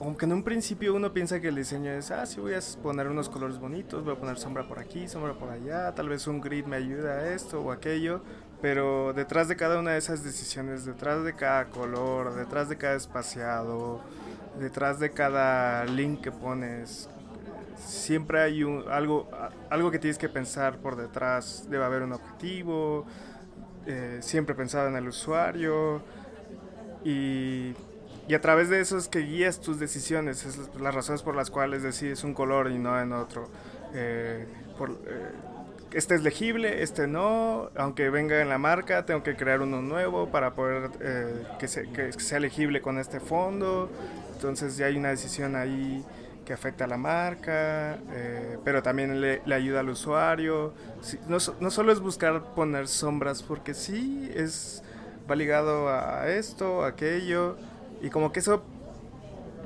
aunque 0.00 0.24
en 0.24 0.32
un 0.32 0.42
principio 0.42 0.94
uno 0.94 1.12
piensa 1.12 1.38
que 1.38 1.48
el 1.48 1.56
diseño 1.56 1.90
es, 1.90 2.10
ah, 2.12 2.24
sí 2.24 2.40
voy 2.40 2.54
a 2.54 2.60
poner 2.82 3.06
unos 3.08 3.28
colores 3.28 3.58
bonitos, 3.58 4.04
voy 4.04 4.14
a 4.14 4.18
poner 4.18 4.38
sombra 4.38 4.66
por 4.66 4.78
aquí, 4.78 5.06
sombra 5.06 5.34
por 5.34 5.50
allá, 5.50 5.94
tal 5.94 6.08
vez 6.08 6.26
un 6.26 6.40
grid 6.40 6.64
me 6.64 6.76
ayuda 6.76 7.12
a 7.12 7.34
esto 7.34 7.60
o 7.60 7.72
aquello, 7.72 8.22
pero 8.62 9.12
detrás 9.12 9.48
de 9.48 9.56
cada 9.56 9.78
una 9.78 9.90
de 9.90 9.98
esas 9.98 10.24
decisiones, 10.24 10.86
detrás 10.86 11.24
de 11.24 11.34
cada 11.34 11.66
color, 11.66 12.34
detrás 12.34 12.70
de 12.70 12.78
cada 12.78 12.94
espaciado, 12.94 14.00
detrás 14.58 14.98
de 14.98 15.10
cada 15.10 15.84
link 15.84 16.20
que 16.20 16.32
pones, 16.32 17.08
siempre 17.76 18.42
hay 18.42 18.64
un, 18.64 18.84
algo, 18.90 19.28
algo 19.70 19.90
que 19.90 19.98
tienes 19.98 20.18
que 20.18 20.28
pensar 20.28 20.78
por 20.78 20.96
detrás, 20.96 21.66
debe 21.68 21.84
haber 21.84 22.02
un 22.02 22.12
objetivo, 22.12 23.06
eh, 23.86 24.18
siempre 24.20 24.54
pensado 24.54 24.88
en 24.88 24.96
el 24.96 25.08
usuario 25.08 26.02
y 27.04 27.74
y 28.28 28.34
a 28.34 28.40
través 28.40 28.68
de 28.68 28.80
eso 28.80 28.98
es 28.98 29.06
que 29.08 29.20
guías 29.20 29.60
tus 29.60 29.78
decisiones, 29.78 30.44
es 30.44 30.58
las 30.80 30.94
razones 30.94 31.22
por 31.22 31.36
las 31.36 31.50
cuales 31.50 31.82
decides 31.82 32.24
un 32.24 32.34
color 32.34 32.70
y 32.70 32.78
no 32.78 33.00
en 33.00 33.12
otro. 33.12 33.48
Eh, 33.94 34.46
eh, 34.80 35.30
este 35.92 36.16
es 36.16 36.22
legible, 36.22 36.82
este 36.82 37.06
no, 37.06 37.70
aunque 37.76 38.10
venga 38.10 38.42
en 38.42 38.48
la 38.48 38.58
marca, 38.58 39.06
tengo 39.06 39.22
que 39.22 39.36
crear 39.36 39.60
uno 39.60 39.80
nuevo 39.80 40.28
para 40.28 40.54
poder 40.54 40.90
eh, 41.00 41.44
que, 41.60 41.68
sea 41.68 42.40
legible 42.40 42.80
con 42.80 42.98
este 42.98 43.20
fondo. 43.20 43.88
Entonces 44.36 44.76
ya 44.76 44.86
hay 44.86 44.98
una 44.98 45.08
decisión 45.08 45.56
ahí 45.56 46.04
que 46.44 46.52
afecta 46.52 46.84
a 46.84 46.86
la 46.86 46.98
marca, 46.98 47.98
pero 48.64 48.82
también 48.82 49.18
le, 49.18 49.40
ayuda 49.52 49.80
al 49.80 49.88
usuario. 49.88 50.74
no, 51.26 51.38
no, 51.58 51.70
solo 51.70 51.90
es 51.90 52.00
buscar 52.00 52.54
poner 52.54 52.86
sombras, 52.86 53.42
porque 53.42 53.72
sí, 53.72 54.30
es, 54.34 54.82
va 55.28 55.34
ligado 55.36 55.88
a 55.88 56.28
esto, 56.28 56.84
a 56.84 56.88
aquello. 56.88 57.56
Y 58.02 58.10
como 58.10 58.30
que 58.30 58.40
eso, 58.40 58.62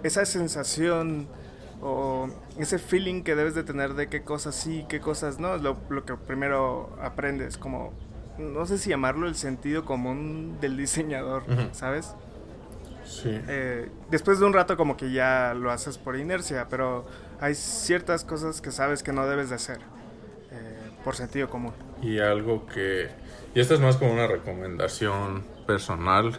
esa 0.05 0.25
sensación 0.25 1.27
o 1.83 2.29
ese 2.59 2.79
feeling 2.79 3.23
que 3.23 3.35
debes 3.35 3.57
de 3.57 3.65
tener 3.65 3.95
de 3.95 4.09
qué 4.09 4.23
cosas 4.23 4.55
sí, 4.55 4.87
qué 4.89 5.01
cosas 5.01 5.41
no, 5.41 5.57
es 5.57 5.63
lo, 5.63 5.77
que 6.05 6.15
primero 6.15 6.97
aprendes, 7.03 7.59
como, 7.59 7.93
no 8.39 8.67
sé 8.67 8.79
si 8.79 8.91
llamarlo 8.91 9.27
el 9.27 9.35
sentido 9.35 9.85
común 9.85 10.59
del 10.61 10.77
diseñador, 10.77 11.43
¿sabes? 11.73 12.15
Sí. 13.11 13.41
Eh, 13.49 13.89
después 14.11 14.39
de 14.39 14.47
un 14.47 14.53
rato 14.53 14.77
como 14.77 14.97
que 14.97 15.11
ya 15.11 15.53
lo 15.55 15.71
haces 15.71 15.99
por 15.99 16.17
inercia, 16.17 16.69
pero 16.71 17.07
hay 17.41 17.55
ciertas 17.55 18.25
cosas 18.25 18.61
que 18.61 18.71
sabes 18.71 19.03
que 19.03 19.13
no 19.13 19.27
debes 19.27 19.51
de 19.51 19.57
hacer 19.57 19.79
eh, 20.53 20.91
por 21.05 21.17
sentido 21.17 21.51
común. 21.51 21.73
Y 22.03 22.21
algo 22.21 22.67
que... 22.67 23.11
Y 23.55 23.61
esta 23.61 23.75
es 23.75 23.81
más 23.81 23.97
como 23.97 24.13
una 24.13 24.29
recomendación 24.29 25.43
personal 25.67 26.39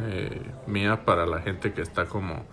eh, 0.00 0.42
mía 0.66 1.04
para 1.04 1.24
la 1.24 1.40
gente 1.40 1.72
que 1.72 1.80
está 1.80 2.06
como 2.06 2.44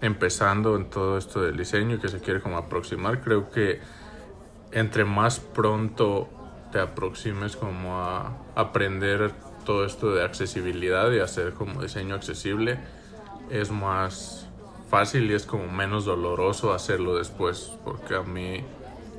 empezando 0.00 0.76
en 0.76 0.88
todo 0.88 1.18
esto 1.18 1.42
del 1.42 1.56
diseño 1.56 1.96
y 1.96 1.98
que 1.98 2.08
se 2.08 2.20
quiere 2.20 2.40
como 2.40 2.56
aproximar. 2.56 3.20
Creo 3.20 3.50
que 3.50 3.80
entre 4.72 5.04
más 5.04 5.40
pronto 5.40 6.28
te 6.72 6.80
aproximes 6.80 7.56
como 7.56 7.98
a 8.00 8.32
aprender 8.54 9.32
todo 9.68 9.84
esto 9.84 10.14
de 10.14 10.24
accesibilidad 10.24 11.12
y 11.12 11.18
hacer 11.18 11.52
como 11.52 11.82
diseño 11.82 12.14
accesible, 12.14 12.78
es 13.50 13.70
más 13.70 14.48
fácil 14.88 15.30
y 15.30 15.34
es 15.34 15.44
como 15.44 15.70
menos 15.70 16.06
doloroso 16.06 16.72
hacerlo 16.72 17.14
después, 17.18 17.74
porque 17.84 18.14
a 18.14 18.22
mí 18.22 18.64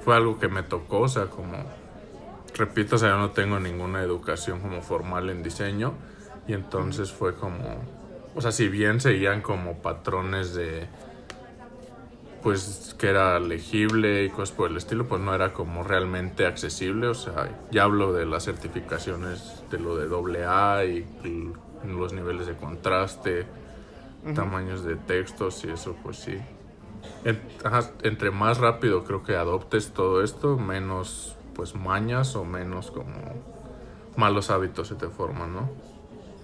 fue 0.04 0.16
algo 0.16 0.40
que 0.40 0.48
me 0.48 0.64
tocó, 0.64 1.02
o 1.02 1.08
sea, 1.08 1.28
como, 1.28 1.54
repito, 2.56 2.96
o 2.96 2.98
sea, 2.98 3.10
yo 3.10 3.20
no 3.20 3.30
tengo 3.30 3.60
ninguna 3.60 4.02
educación 4.02 4.60
como 4.60 4.82
formal 4.82 5.30
en 5.30 5.44
diseño, 5.44 5.94
y 6.48 6.54
entonces 6.54 7.12
fue 7.12 7.36
como, 7.36 7.84
o 8.34 8.42
sea, 8.42 8.52
si 8.52 8.70
bien 8.70 9.00
seguían 9.00 9.44
como 9.44 9.84
patrones 9.84 10.56
de, 10.56 10.88
pues 12.42 12.96
que 12.98 13.08
era 13.08 13.40
legible 13.40 14.24
y 14.24 14.30
cosas 14.30 14.56
por 14.56 14.72
el 14.72 14.78
estilo, 14.78 15.08
pues 15.08 15.22
no 15.22 15.36
era 15.36 15.54
como 15.54 15.84
realmente 15.84 16.48
accesible. 16.48 17.08
O 17.08 17.14
sea, 17.14 17.50
ya 17.70 17.84
hablo 17.84 18.14
de 18.14 18.26
las 18.26 18.46
certificaciones 18.46 19.59
de 19.70 19.80
lo 19.80 19.96
de 19.96 20.46
AA 20.46 20.86
y, 20.86 21.54
los 21.86 22.12
niveles 22.12 22.46
de 22.46 22.56
contraste, 22.56 23.46
tamaños 24.36 24.84
de 24.84 24.96
textos 24.98 25.64
y 25.64 25.70
eso, 25.70 25.96
pues 26.04 26.18
sí. 26.18 26.38
entre 28.04 28.32
más 28.32 28.58
rápido 28.58 29.06
creo 29.06 29.24
que 29.24 29.36
adoptes 29.36 29.92
todo 29.94 30.24
esto, 30.24 30.58
menos 30.58 31.38
pues 31.56 31.76
mañas 31.76 32.36
o 32.36 32.46
menos 32.46 32.92
como 32.92 33.14
malos 34.16 34.50
hábitos 34.50 34.90
se 34.90 34.96
te 34.96 35.08
forman, 35.08 35.54
¿no? 35.54 35.70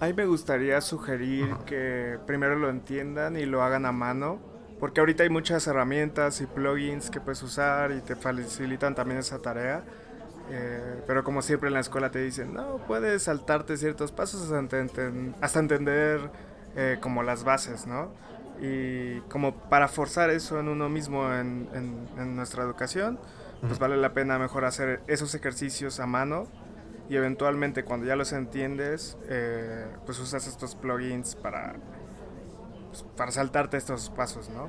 A 0.00 0.06
mí 0.06 0.12
me 0.12 0.26
gustaría 0.26 0.80
sugerir 0.82 1.54
que 1.64 2.18
primero 2.26 2.56
lo 2.56 2.68
entiendan 2.68 3.36
y 3.36 3.46
lo 3.46 3.62
hagan 3.62 3.86
a 3.86 3.92
mano, 3.92 4.38
porque 4.78 5.00
ahorita 5.00 5.22
hay 5.22 5.30
muchas 5.30 5.66
herramientas 5.66 6.42
y 6.42 6.46
plugins 6.46 7.08
que 7.10 7.20
puedes 7.20 7.42
usar 7.42 7.92
y 7.92 8.02
te 8.02 8.14
facilitan 8.14 8.94
también 8.94 9.20
esa 9.20 9.40
tarea. 9.40 9.84
Eh, 10.50 11.02
pero 11.06 11.24
como 11.24 11.42
siempre 11.42 11.68
en 11.68 11.74
la 11.74 11.80
escuela 11.80 12.10
te 12.10 12.20
dicen, 12.20 12.54
no, 12.54 12.78
puedes 12.86 13.24
saltarte 13.24 13.76
ciertos 13.76 14.12
pasos 14.12 14.52
hasta, 14.52 15.58
entender 15.58 16.30
eh, 16.76 16.98
como 17.00 17.22
las 17.22 17.44
bases, 17.44 17.86
¿no? 17.86 18.10
Y 18.60 19.20
como 19.28 19.54
para 19.68 19.88
forzar 19.88 20.30
eso 20.30 20.58
en 20.60 20.68
uno 20.68 20.88
mismo 20.88 21.32
en, 21.32 21.68
en 21.72 22.36
nuestra 22.36 22.62
educación, 22.62 23.18
pues 23.60 23.78
vale 23.78 23.96
la 23.96 24.12
pena 24.12 24.38
mejor 24.38 24.64
hacer 24.64 25.02
esos 25.06 25.34
ejercicios 25.34 26.00
a 26.00 26.06
mano 26.06 26.46
y 27.08 27.16
eventualmente 27.16 27.84
cuando 27.84 28.06
ya 28.06 28.16
los 28.16 28.32
entiendes, 28.32 29.16
eh, 29.28 29.86
pues 30.04 30.18
usas 30.18 30.46
estos 30.46 30.74
plugins 30.74 31.36
para, 31.36 31.76
pues, 32.88 33.04
para 33.16 33.30
saltarte 33.30 33.76
estos 33.76 34.10
pasos, 34.10 34.48
¿no? 34.50 34.68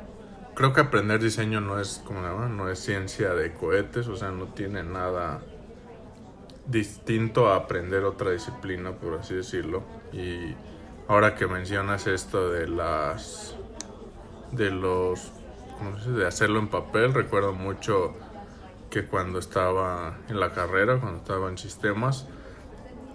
Creo 0.54 0.74
que 0.74 0.82
aprender 0.82 1.22
diseño 1.22 1.62
no 1.62 1.80
es 1.80 2.02
como 2.06 2.22
no 2.22 2.70
es 2.70 2.80
ciencia 2.80 3.34
de 3.34 3.54
cohetes, 3.54 4.08
o 4.08 4.16
sea, 4.16 4.32
no 4.32 4.48
tiene 4.54 4.84
nada 4.84 5.42
distinto 6.68 7.50
a 7.50 7.56
aprender 7.56 8.04
otra 8.04 8.32
disciplina, 8.32 8.92
por 8.92 9.16
así 9.16 9.36
decirlo. 9.36 9.84
Y 10.12 10.56
ahora 11.08 11.36
que 11.36 11.48
mencionas 11.48 12.08
esto 12.08 12.50
de 12.50 12.68
las 12.68 13.56
de 14.52 14.72
los 14.72 15.32
de 16.08 16.26
hacerlo 16.26 16.60
en 16.60 16.68
papel, 16.68 17.14
recuerdo 17.14 17.54
mucho 17.54 18.16
que 18.90 19.06
cuando 19.06 19.40
estaba 19.40 20.18
en 20.30 20.40
la 20.40 20.52
carrera, 20.52 21.00
cuando 21.00 21.20
estaba 21.20 21.50
en 21.50 21.58
sistemas, 21.58 22.28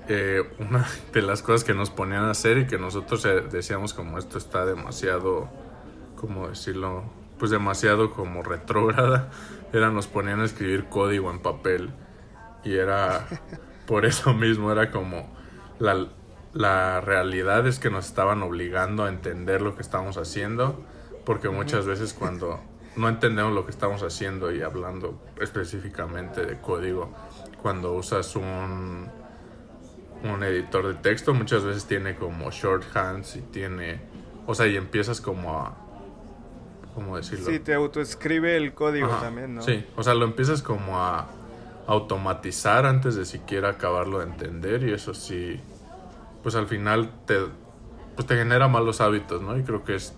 eh, 0.09 0.43
una 0.59 0.87
de 1.13 1.23
las 1.23 1.43
cosas 1.43 1.65
que 1.65 1.75
nos 1.75 1.91
ponían 1.91 2.25
a 2.25 2.31
hacer 2.31 2.59
y 2.59 2.67
que 2.67 2.79
nosotros 2.79 3.25
eh, 3.25 3.43
decíamos 3.51 3.95
como 3.95 4.19
esto 4.19 4.39
está 4.39 4.65
demasiado, 4.65 5.49
como 6.17 6.49
decirlo, 6.49 7.05
pues 7.39 7.51
demasiado 7.51 8.13
como 8.13 8.43
retrógrada, 8.43 9.31
era 9.73 9.91
nos 9.91 10.07
ponían 10.07 10.41
a 10.41 10.45
escribir 10.45 10.85
código 10.89 11.31
en 11.31 11.41
papel 11.41 11.91
y 12.65 12.75
era 12.75 13.27
por 13.87 14.05
eso 14.05 14.33
mismo, 14.35 14.73
era 14.73 14.91
como 14.91 15.29
la, 15.79 16.07
la 16.53 17.01
realidad 17.01 17.67
es 17.67 17.79
que 17.79 17.91
nos 17.91 18.07
estaban 18.07 18.43
obligando 18.43 19.05
a 19.05 19.09
entender 19.09 19.63
lo 19.63 19.75
que 19.75 19.83
estábamos 19.83 20.17
haciendo, 20.17 20.85
porque 21.25 21.49
muchas 21.49 21.87
veces 21.87 22.15
cuando 22.15 22.61
no 22.97 23.09
entendemos 23.09 23.53
lo 23.53 23.65
que 23.65 23.71
estamos 23.71 24.03
haciendo 24.03 24.53
y 24.53 24.63
hablando 24.63 25.23
específicamente 25.41 26.45
de 26.45 26.61
código, 26.61 27.11
cuando 27.63 27.93
usas 27.93 28.37
un, 28.37 29.09
un 30.25 30.43
editor 30.43 30.89
de 30.89 30.95
texto, 30.95 31.33
muchas 31.33 31.65
veces 31.65 31.87
tiene 31.87 32.17
como 32.17 32.51
shorthands 32.51 33.37
y 33.37 33.41
tiene, 33.41 34.01
o 34.47 34.55
sea, 34.55 34.67
y 34.67 34.77
empiezas 34.77 35.21
como 35.21 35.59
a, 35.59 35.77
¿cómo 36.95 37.17
decirlo? 37.17 37.47
Sí, 37.47 37.59
te 37.61 37.75
autoescribe 37.75 38.57
el 38.57 38.75
código 38.75 39.09
también, 39.09 39.55
¿no? 39.55 39.63
Sí, 39.63 39.87
o 39.97 40.03
sea, 40.03 40.15
lo 40.15 40.25
empiezas 40.25 40.63
como 40.63 41.01
a 41.01 41.29
automatizar 41.87 42.87
antes 42.87 43.15
de 43.17 43.25
siquiera 43.25 43.71
acabarlo 43.71 44.19
de 44.19 44.27
entender 44.27 44.83
y 44.85 44.93
eso 44.93 45.15
sí, 45.15 45.61
pues 46.43 46.55
al 46.55 46.67
final 46.67 47.11
te, 47.27 47.39
pues 48.15 48.27
te 48.27 48.37
genera 48.37 48.69
malos 48.69 49.01
hábitos, 49.01 49.43
¿no? 49.43 49.59
Y 49.59 49.63
creo 49.63 49.85
que 49.85 49.97
es 49.97 50.15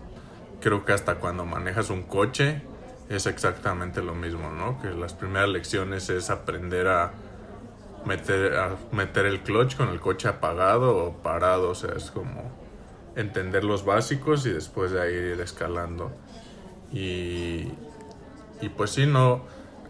creo 0.60 0.84
que 0.84 0.94
hasta 0.94 1.16
cuando 1.16 1.44
manejas 1.44 1.90
un 1.90 2.02
coche 2.04 2.62
es 3.10 3.26
exactamente 3.26 4.02
lo 4.02 4.14
mismo, 4.14 4.50
¿no? 4.50 4.80
Que 4.80 4.90
las 4.90 5.12
primeras 5.12 5.50
lecciones 5.50 6.08
es 6.08 6.30
aprender 6.30 6.88
a 6.88 7.12
meter, 8.06 8.56
a 8.56 8.76
meter 8.92 9.26
el 9.26 9.42
clutch 9.42 9.76
con 9.76 9.90
el 9.90 10.00
coche 10.00 10.26
apagado 10.26 10.96
o 10.96 11.12
parado, 11.18 11.70
o 11.70 11.74
sea, 11.74 11.92
es 11.94 12.10
como 12.10 12.50
entender 13.14 13.62
los 13.62 13.84
básicos 13.84 14.46
y 14.46 14.50
después 14.50 14.90
de 14.90 15.02
ahí 15.02 15.14
ir 15.14 15.40
escalando. 15.42 16.12
Y, 16.92 17.68
y 18.62 18.68
pues 18.74 18.90
sí, 18.90 19.06
no, 19.06 19.42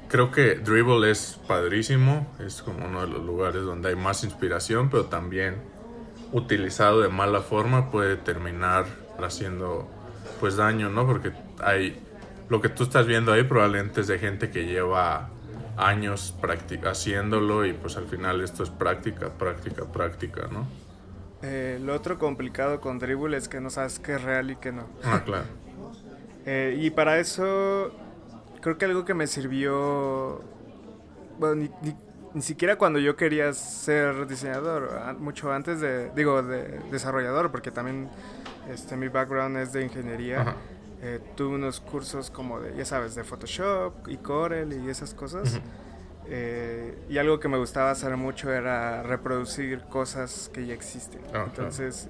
creo 0.08 0.30
que 0.30 0.56
Dribble 0.56 1.10
es 1.10 1.38
padrísimo, 1.46 2.26
es 2.38 2.62
como 2.62 2.86
uno 2.86 3.02
de 3.02 3.08
los 3.08 3.24
lugares 3.24 3.62
donde 3.62 3.90
hay 3.90 3.96
más 3.96 4.24
inspiración, 4.24 4.90
pero 4.90 5.06
también 5.06 5.56
utilizado 6.32 7.00
de 7.00 7.08
mala 7.08 7.40
forma 7.40 7.90
puede 7.90 8.16
terminar 8.16 8.86
haciendo 9.18 9.88
pues 10.40 10.56
daño, 10.56 10.90
¿no? 10.90 11.06
Porque 11.06 11.32
hay 11.60 12.00
lo 12.48 12.60
que 12.60 12.68
tú 12.68 12.84
estás 12.84 13.06
viendo 13.06 13.32
ahí 13.32 13.44
probablemente 13.44 14.02
es 14.02 14.06
de 14.06 14.18
gente 14.18 14.50
que 14.50 14.66
lleva 14.66 15.30
años 15.76 16.34
haciéndolo 16.84 17.64
y 17.64 17.72
pues 17.72 17.96
al 17.96 18.06
final 18.06 18.40
esto 18.42 18.62
es 18.62 18.70
práctica, 18.70 19.30
práctica, 19.30 19.84
práctica, 19.86 20.48
¿no? 20.50 20.66
Eh, 21.42 21.78
lo 21.82 21.94
otro 21.94 22.18
complicado 22.18 22.80
con 22.80 22.98
Dribble 22.98 23.36
es 23.36 23.48
que 23.48 23.60
no 23.60 23.70
sabes 23.70 23.98
qué 23.98 24.14
es 24.14 24.22
real 24.22 24.50
y 24.50 24.56
qué 24.56 24.72
no. 24.72 24.86
Ah, 25.02 25.22
claro. 25.24 25.44
Eh, 26.46 26.76
y 26.78 26.90
para 26.90 27.20
eso 27.20 27.90
creo 28.64 28.78
que 28.78 28.86
algo 28.86 29.04
que 29.04 29.12
me 29.12 29.26
sirvió, 29.26 30.40
bueno, 31.38 31.68
ni, 32.32 32.40
siquiera 32.40 32.76
cuando 32.76 32.98
yo 32.98 33.14
quería 33.14 33.52
ser 33.52 34.26
diseñador, 34.26 35.18
mucho 35.18 35.52
antes 35.52 35.80
de, 35.80 36.10
digo, 36.12 36.42
de 36.42 36.80
desarrollador, 36.90 37.50
porque 37.50 37.70
también 37.70 38.08
este, 38.70 38.96
mi 38.96 39.08
background 39.08 39.58
es 39.58 39.74
de 39.74 39.82
ingeniería. 39.84 40.56
Eh, 41.02 41.20
tuve 41.36 41.56
unos 41.56 41.80
cursos 41.80 42.30
como 42.30 42.58
de, 42.58 42.74
ya 42.74 42.86
sabes, 42.86 43.14
de 43.14 43.22
Photoshop 43.22 44.08
y 44.08 44.16
Corel 44.16 44.72
y 44.72 44.88
esas 44.88 45.12
cosas. 45.12 45.60
Eh, 46.26 46.96
y 47.10 47.18
algo 47.18 47.38
que 47.38 47.48
me 47.48 47.58
gustaba 47.58 47.90
hacer 47.90 48.16
mucho 48.16 48.50
era 48.50 49.02
reproducir 49.02 49.82
cosas 49.90 50.50
que 50.54 50.64
ya 50.64 50.72
existen. 50.72 51.20
Ah, 51.34 51.44
Entonces 51.44 52.08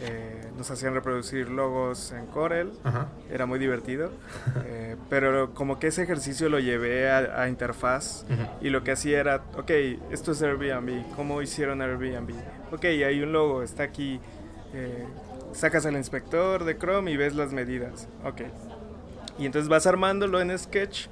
eh, 0.00 0.50
nos 0.56 0.70
hacían 0.70 0.94
reproducir 0.94 1.48
logos 1.48 2.12
en 2.12 2.26
Corel, 2.26 2.72
era 3.30 3.46
muy 3.46 3.58
divertido. 3.58 4.10
pero 5.10 5.54
como 5.54 5.78
que 5.78 5.88
ese 5.88 6.02
ejercicio 6.02 6.48
lo 6.48 6.58
llevé 6.58 7.10
a, 7.10 7.48
interfaz 7.48 8.24
y 8.60 8.70
lo 8.70 8.82
que 8.84 8.92
hacía 8.92 9.20
era, 9.20 9.42
ok, 9.56 9.70
esto 10.10 10.32
es 10.32 10.42
Airbnb, 10.42 11.14
¿cómo 11.16 11.42
hicieron 11.42 11.82
Airbnb? 11.82 12.34
Ok, 12.72 12.84
hay 12.84 13.22
un 13.22 13.32
logo, 13.32 13.62
está 13.62 13.82
aquí 13.84 14.20
sacas 15.52 15.84
el 15.84 15.96
inspector 15.96 16.64
de 16.64 16.76
Chrome 16.76 17.10
y 17.10 17.16
ves 17.16 17.34
las 17.34 17.52
medidas. 17.52 18.08
Ok. 18.24 18.42
Y 19.38 19.46
entonces 19.46 19.68
vas 19.68 19.86
armándolo 19.86 20.40
en 20.40 20.56
Sketch 20.58 21.08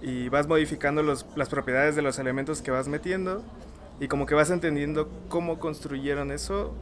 y 0.00 0.28
vas 0.28 0.46
modificando 0.46 1.02
los, 1.02 1.26
las 1.36 1.48
propiedades 1.48 1.96
de 1.96 2.02
los 2.02 2.18
elementos 2.18 2.62
que 2.62 2.70
vas 2.70 2.88
metiendo 2.88 3.42
y 4.00 4.08
como 4.08 4.26
que 4.26 4.34
vas 4.34 4.50
entendiendo 4.50 5.08
cómo 5.28 5.58
construyeron 5.58 6.30
eso. 6.30 6.74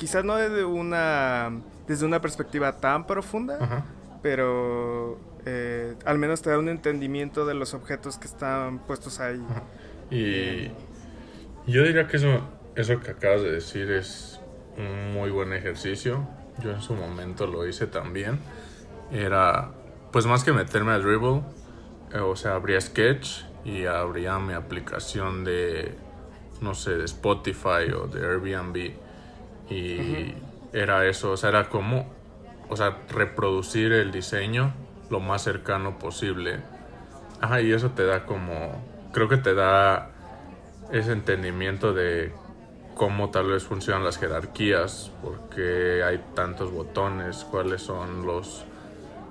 Quizás 0.00 0.24
no 0.24 0.36
desde 0.36 0.64
una, 0.64 1.52
desde 1.86 2.06
una 2.06 2.22
perspectiva 2.22 2.78
tan 2.78 3.06
profunda, 3.06 3.84
pero 4.22 5.18
eh, 5.44 5.94
al 6.06 6.16
menos 6.16 6.40
te 6.40 6.48
da 6.48 6.58
un 6.58 6.70
entendimiento 6.70 7.44
de 7.44 7.52
los 7.52 7.74
objetos 7.74 8.16
que 8.16 8.26
están 8.26 8.78
puestos 8.78 9.20
ahí. 9.20 9.44
Y 10.10 10.70
yo 11.70 11.82
diría 11.84 12.06
que 12.06 12.16
eso, 12.16 12.40
eso 12.76 12.98
que 13.00 13.10
acabas 13.10 13.42
de 13.42 13.52
decir 13.52 13.90
es 13.90 14.40
un 14.78 15.12
muy 15.12 15.28
buen 15.28 15.52
ejercicio. 15.52 16.26
Yo 16.62 16.70
en 16.70 16.80
su 16.80 16.94
momento 16.94 17.46
lo 17.46 17.68
hice 17.68 17.86
también. 17.86 18.38
Era, 19.12 19.68
pues 20.12 20.24
más 20.24 20.44
que 20.44 20.52
meterme 20.54 20.92
a 20.92 20.98
Dribble, 20.98 21.42
eh, 22.14 22.20
o 22.20 22.36
sea, 22.36 22.54
abría 22.54 22.80
Sketch 22.80 23.44
y 23.66 23.84
abría 23.84 24.38
mi 24.38 24.54
aplicación 24.54 25.44
de, 25.44 25.94
no 26.62 26.72
sé, 26.74 26.96
de 26.96 27.04
Spotify 27.04 27.92
o 27.94 28.06
de 28.06 28.26
Airbnb. 28.26 29.09
Y 29.70 30.34
era 30.72 31.06
eso, 31.06 31.32
o 31.32 31.36
sea, 31.36 31.50
era 31.50 31.68
como, 31.68 32.06
o 32.68 32.76
sea, 32.76 32.98
reproducir 33.08 33.92
el 33.92 34.12
diseño 34.12 34.74
lo 35.08 35.20
más 35.20 35.42
cercano 35.42 35.98
posible. 35.98 36.60
Ajá, 37.40 37.60
y 37.60 37.72
eso 37.72 37.90
te 37.90 38.04
da 38.04 38.26
como, 38.26 38.84
creo 39.12 39.28
que 39.28 39.36
te 39.36 39.54
da 39.54 40.10
ese 40.92 41.12
entendimiento 41.12 41.94
de 41.94 42.32
cómo 42.94 43.30
tal 43.30 43.46
vez 43.46 43.64
funcionan 43.64 44.04
las 44.04 44.18
jerarquías, 44.18 45.10
porque 45.22 46.02
hay 46.04 46.22
tantos 46.34 46.70
botones, 46.70 47.46
cuáles 47.50 47.82
son 47.82 48.26
los 48.26 48.64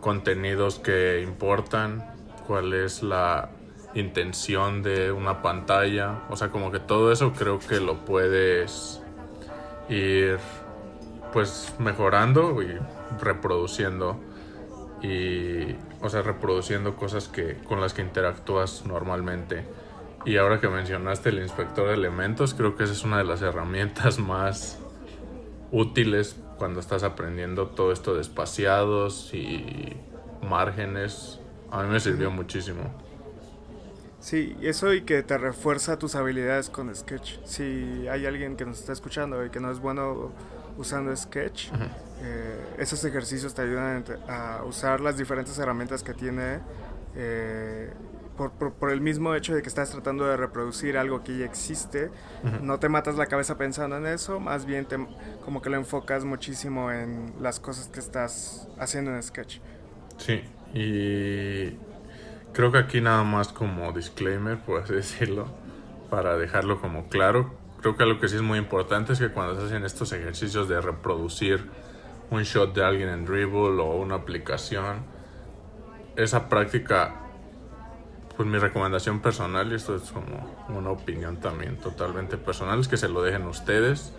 contenidos 0.02 0.80
que 0.80 1.21
importan, 1.21 2.04
cuál 2.47 2.73
es 2.73 3.04
la 3.04 3.49
intención 3.93 4.82
de 4.82 5.12
una 5.12 5.41
pantalla, 5.41 6.23
o 6.30 6.36
sea, 6.36 6.49
como 6.49 6.71
que 6.71 6.80
todo 6.80 7.12
eso 7.12 7.34
creo 7.34 7.60
que 7.60 7.80
lo 7.80 8.06
puedes 8.06 8.98
ir 9.89 10.39
pues 11.34 11.73
mejorando 11.80 12.62
y 12.62 12.78
reproduciendo 13.21 14.19
y 15.02 15.75
o 16.02 16.10
sea, 16.10 16.21
reproduciendo 16.21 16.95
cosas 16.95 17.28
que 17.28 17.56
con 17.67 17.82
las 17.82 17.93
que 17.93 18.02
interactúas 18.02 18.86
normalmente. 18.86 19.65
Y 20.25 20.38
ahora 20.38 20.60
que 20.60 20.67
mencionaste 20.67 21.30
el 21.30 21.39
inspector 21.39 21.88
de 21.88 21.93
elementos, 21.93 22.54
creo 22.54 22.75
que 22.75 22.84
esa 22.84 22.93
es 22.93 23.04
una 23.04 23.17
de 23.17 23.23
las 23.23 23.41
herramientas 23.41 24.19
más 24.19 24.80
útiles 25.71 26.36
cuando 26.58 26.80
estás 26.80 27.04
aprendiendo 27.04 27.67
todo 27.67 27.91
esto 27.91 28.15
de 28.15 28.21
espaciados 28.21 29.34
y 29.34 29.95
márgenes. 30.41 31.39
A 31.71 31.84
mí 31.84 31.89
me 31.89 31.99
sirvió 31.99 32.32
muchísimo. 32.32 33.09
Sí, 34.19 34.55
eso 34.62 34.93
y 34.93 35.01
que 35.01 35.23
te 35.23 35.38
refuerza 35.38 35.97
tus 35.97 36.15
habilidades 36.15 36.69
con 36.69 36.93
Sketch. 36.93 37.39
Si 37.45 38.08
hay 38.10 38.25
alguien 38.25 38.58
que 38.58 38.65
nos 38.65 38.79
está 38.79 38.91
escuchando 38.91 39.45
y 39.45 39.49
que 39.49 39.60
no 39.60 39.71
es 39.71 39.79
bueno 39.79 40.32
usando 40.77 41.15
Sketch, 41.15 41.69
eh, 42.21 42.75
esos 42.77 43.03
ejercicios 43.05 43.53
te 43.53 43.62
ayudan 43.62 44.03
a 44.27 44.63
usar 44.65 44.99
las 44.99 45.17
diferentes 45.17 45.58
herramientas 45.58 46.03
que 46.03 46.13
tiene 46.13 46.60
eh, 47.15 47.91
por, 48.38 48.91
el 48.91 49.01
mismo 49.01 49.36
hecho 49.36 49.53
de 49.53 49.62
que 49.62 49.67
estás 49.67 49.89
tratando 49.89 50.25
de 50.25 50.38
reproducir 50.38 50.97
algo 50.97 51.23
que 51.23 51.38
ya 51.38 51.45
existe, 51.45 52.10
no 52.62 52.79
te 52.79 52.88
matas 52.88 53.15
la 53.15 53.25
cabeza 53.25 53.58
pensando 53.58 53.97
en 53.97 54.05
eso, 54.05 54.39
más 54.39 54.65
bien 54.65 54.86
te, 54.86 54.97
como 55.43 55.62
que 55.62 55.69
lo 55.69 55.75
enfocas 55.75 56.23
muchísimo 56.23 56.89
en 56.89 57.34
las 57.41 57.60
cosas 57.60 57.89
que 57.89 57.99
estás 57.99 58.69
haciendo 58.77 59.13
en 59.13 59.21
Sketch. 59.21 59.60
Sí, 60.17 60.41
y 60.73 61.77
creo 62.53 62.71
que 62.71 62.77
aquí 62.77 63.01
nada 63.01 63.23
más 63.23 63.49
como 63.49 63.91
disclaimer, 63.91 64.57
por 64.59 64.81
así 64.81 64.93
decirlo, 64.93 65.47
para 66.09 66.38
dejarlo 66.38 66.81
como 66.81 67.07
claro, 67.07 67.53
creo 67.81 67.95
que 67.95 68.03
algo 68.03 68.19
que 68.19 68.27
sí 68.27 68.35
es 68.35 68.41
muy 68.41 68.59
importante 68.59 69.13
es 69.13 69.19
que 69.19 69.29
cuando 69.29 69.59
se 69.59 69.67
hacen 69.67 69.85
estos 69.85 70.12
ejercicios 70.12 70.67
de 70.67 70.81
reproducir 70.81 71.69
un 72.29 72.43
shot 72.43 72.73
de 72.75 72.83
alguien 72.83 73.09
en 73.09 73.25
Dribble 73.25 73.81
o 73.81 73.95
una 73.95 74.15
aplicación, 74.15 75.03
esa 76.15 76.49
práctica 76.49 77.15
pues 78.39 78.47
mi 78.47 78.57
recomendación 78.57 79.19
personal, 79.19 79.69
y 79.69 79.75
esto 79.75 79.97
es 79.97 80.12
como 80.12 80.55
una 80.69 80.91
opinión 80.91 81.41
también 81.41 81.75
totalmente 81.75 82.38
personal, 82.38 82.79
es 82.79 82.88
que 82.88 82.95
se 82.95 83.09
lo 83.09 83.21
dejen 83.21 83.45
ustedes. 83.45 84.13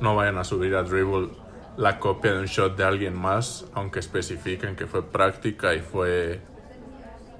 No 0.00 0.16
vayan 0.16 0.38
a 0.38 0.42
subir 0.42 0.74
a 0.74 0.82
Dribble 0.82 1.28
la 1.76 2.00
copia 2.00 2.32
de 2.32 2.40
un 2.40 2.46
shot 2.46 2.76
de 2.76 2.82
alguien 2.82 3.16
más, 3.16 3.66
aunque 3.72 4.00
especifiquen 4.00 4.74
que 4.74 4.88
fue 4.88 5.04
práctica 5.04 5.72
y 5.72 5.78
fue, 5.78 6.40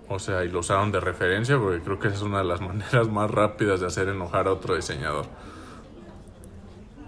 o 0.08 0.18
sea, 0.18 0.44
y 0.44 0.48
lo 0.48 0.60
usaron 0.60 0.92
de 0.92 1.00
referencia, 1.00 1.58
porque 1.58 1.80
creo 1.82 1.98
que 1.98 2.08
esa 2.08 2.16
es 2.16 2.22
una 2.22 2.38
de 2.38 2.44
las 2.44 2.60
maneras 2.62 3.08
más 3.08 3.30
rápidas 3.30 3.80
de 3.80 3.86
hacer 3.86 4.08
enojar 4.08 4.46
a 4.46 4.52
otro 4.52 4.76
diseñador. 4.76 5.26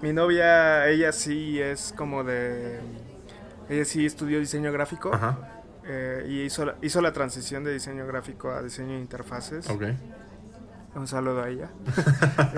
Mi 0.02 0.12
novia, 0.12 0.88
ella 0.88 1.12
sí 1.12 1.60
es 1.60 1.94
como 1.96 2.22
de... 2.22 2.80
Ella 3.68 3.84
sí 3.84 4.06
estudió 4.06 4.38
diseño 4.38 4.70
gráfico. 4.70 5.12
Ajá 5.12 5.56
eh, 5.88 6.26
y 6.28 6.42
hizo 6.42 6.64
la, 6.64 6.76
hizo 6.82 7.00
la 7.00 7.12
transición 7.12 7.62
de 7.62 7.72
diseño 7.72 8.06
gráfico 8.06 8.50
a 8.50 8.60
diseño 8.62 8.94
de 8.94 9.00
interfaces. 9.00 9.68
Un 10.94 11.06
saludo 11.06 11.42
a 11.42 11.48
ella. 11.48 11.70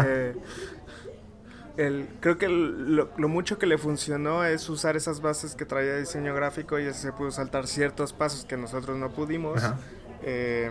Eh, 0.05 0.37
el, 1.77 2.09
creo 2.20 2.38
que 2.38 2.48
lo, 2.48 3.29
mucho 3.29 3.59
que 3.59 3.66
le 3.66 3.79
funcionó 3.79 4.44
es 4.44 4.68
usar 4.68 4.96
esas 4.96 5.20
bases 5.20 5.55
que 5.55 5.64
traía 5.64 5.96
diseño 5.96 6.35
gráfico 6.35 6.79
y 6.79 6.92
se 6.92 7.12
pudo 7.12 7.31
saltar 7.31 7.68
ciertos 7.68 8.12
pasos 8.12 8.44
que 8.44 8.57
nosotros 8.57 8.96
no 8.96 9.11
pudimos. 9.11 9.62
Eh, 10.29 10.71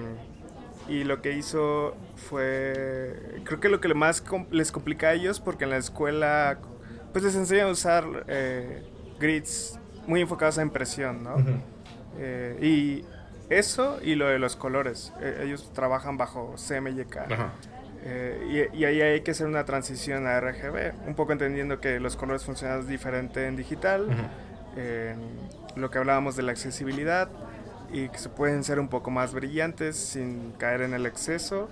y 0.88 1.04
lo 1.04 1.22
que 1.22 1.34
hizo 1.34 1.96
fue, 2.15 3.41
creo 3.43 3.60
que 3.60 3.70
lo 3.70 3.82
que 3.82 3.93
más 3.93 4.24
les 4.52 4.72
complica 4.72 5.08
a 5.08 5.13
ellos, 5.13 5.39
porque 5.39 5.65
en 5.65 5.72
la 5.72 5.78
escuela 5.78 6.60
pues 7.12 7.26
les 7.26 7.36
enseñan 7.36 7.67
a 7.67 7.72
usar 7.72 8.06
grids 9.20 9.80
muy 10.08 10.22
enfocados 10.22 10.58
a 10.58 10.62
impresión, 10.62 11.24
¿no? 11.24 11.36
Eh, 12.17 12.58
y 12.62 13.54
eso 13.54 14.00
y 14.02 14.15
lo 14.15 14.28
de 14.28 14.39
los 14.39 14.56
colores. 14.56 15.13
Eh, 15.22 15.43
ellos 15.43 15.72
trabajan 15.74 16.17
bajo 16.17 16.56
CMYK. 16.56 17.17
Eh, 18.04 18.70
y, 18.74 18.86
ahí 18.86 19.02
hay 19.02 19.22
que 19.22 19.32
hacer 19.32 19.48
una 19.48 19.65
transición 19.65 20.28
a 20.28 20.39
RGB, 20.39 20.93
un 21.08 21.15
poco 21.15 21.34
entendiendo 21.34 21.80
que 21.80 22.00
los 22.00 22.15
colores 22.15 22.46
funcionan 22.46 22.88
diferente 22.88 23.48
en 23.48 23.56
digital, 23.56 24.08
lo 25.76 25.89
que 25.89 25.98
hablábamos 25.98 26.36
de 26.36 26.43
la 26.43 26.52
accesibilidad 26.52 27.30
y 27.91 28.10
que 28.10 28.17
se 28.17 28.30
pueden 28.30 28.63
ser 28.63 28.80
un 28.80 28.88
poco 28.88 29.12
más 29.12 29.34
brillantes 29.34 29.95
sin 29.95 30.52
caer 30.54 30.82
en 30.82 30.93
el 30.93 31.06
exceso. 31.06 31.69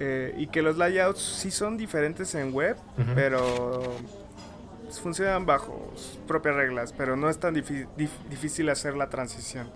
y 0.00 0.46
que 0.46 0.62
los 0.62 0.76
layouts 0.76 1.20
sí 1.20 1.50
son 1.50 1.76
diferentes 1.76 2.34
en 2.36 2.52
web, 2.54 2.76
pero 3.16 3.82
funcionan 4.96 5.44
bajo 5.44 5.92
sus 5.96 6.18
propias 6.26 6.54
reglas, 6.54 6.94
pero 6.96 7.16
no 7.16 7.28
es 7.28 7.38
tan 7.38 7.54
difícil 7.54 8.68
hacer 8.70 8.96
la 8.96 9.10
transición. 9.10 9.68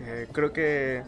Eh, 0.00 0.28
creo 0.32 0.52
que 0.52 1.02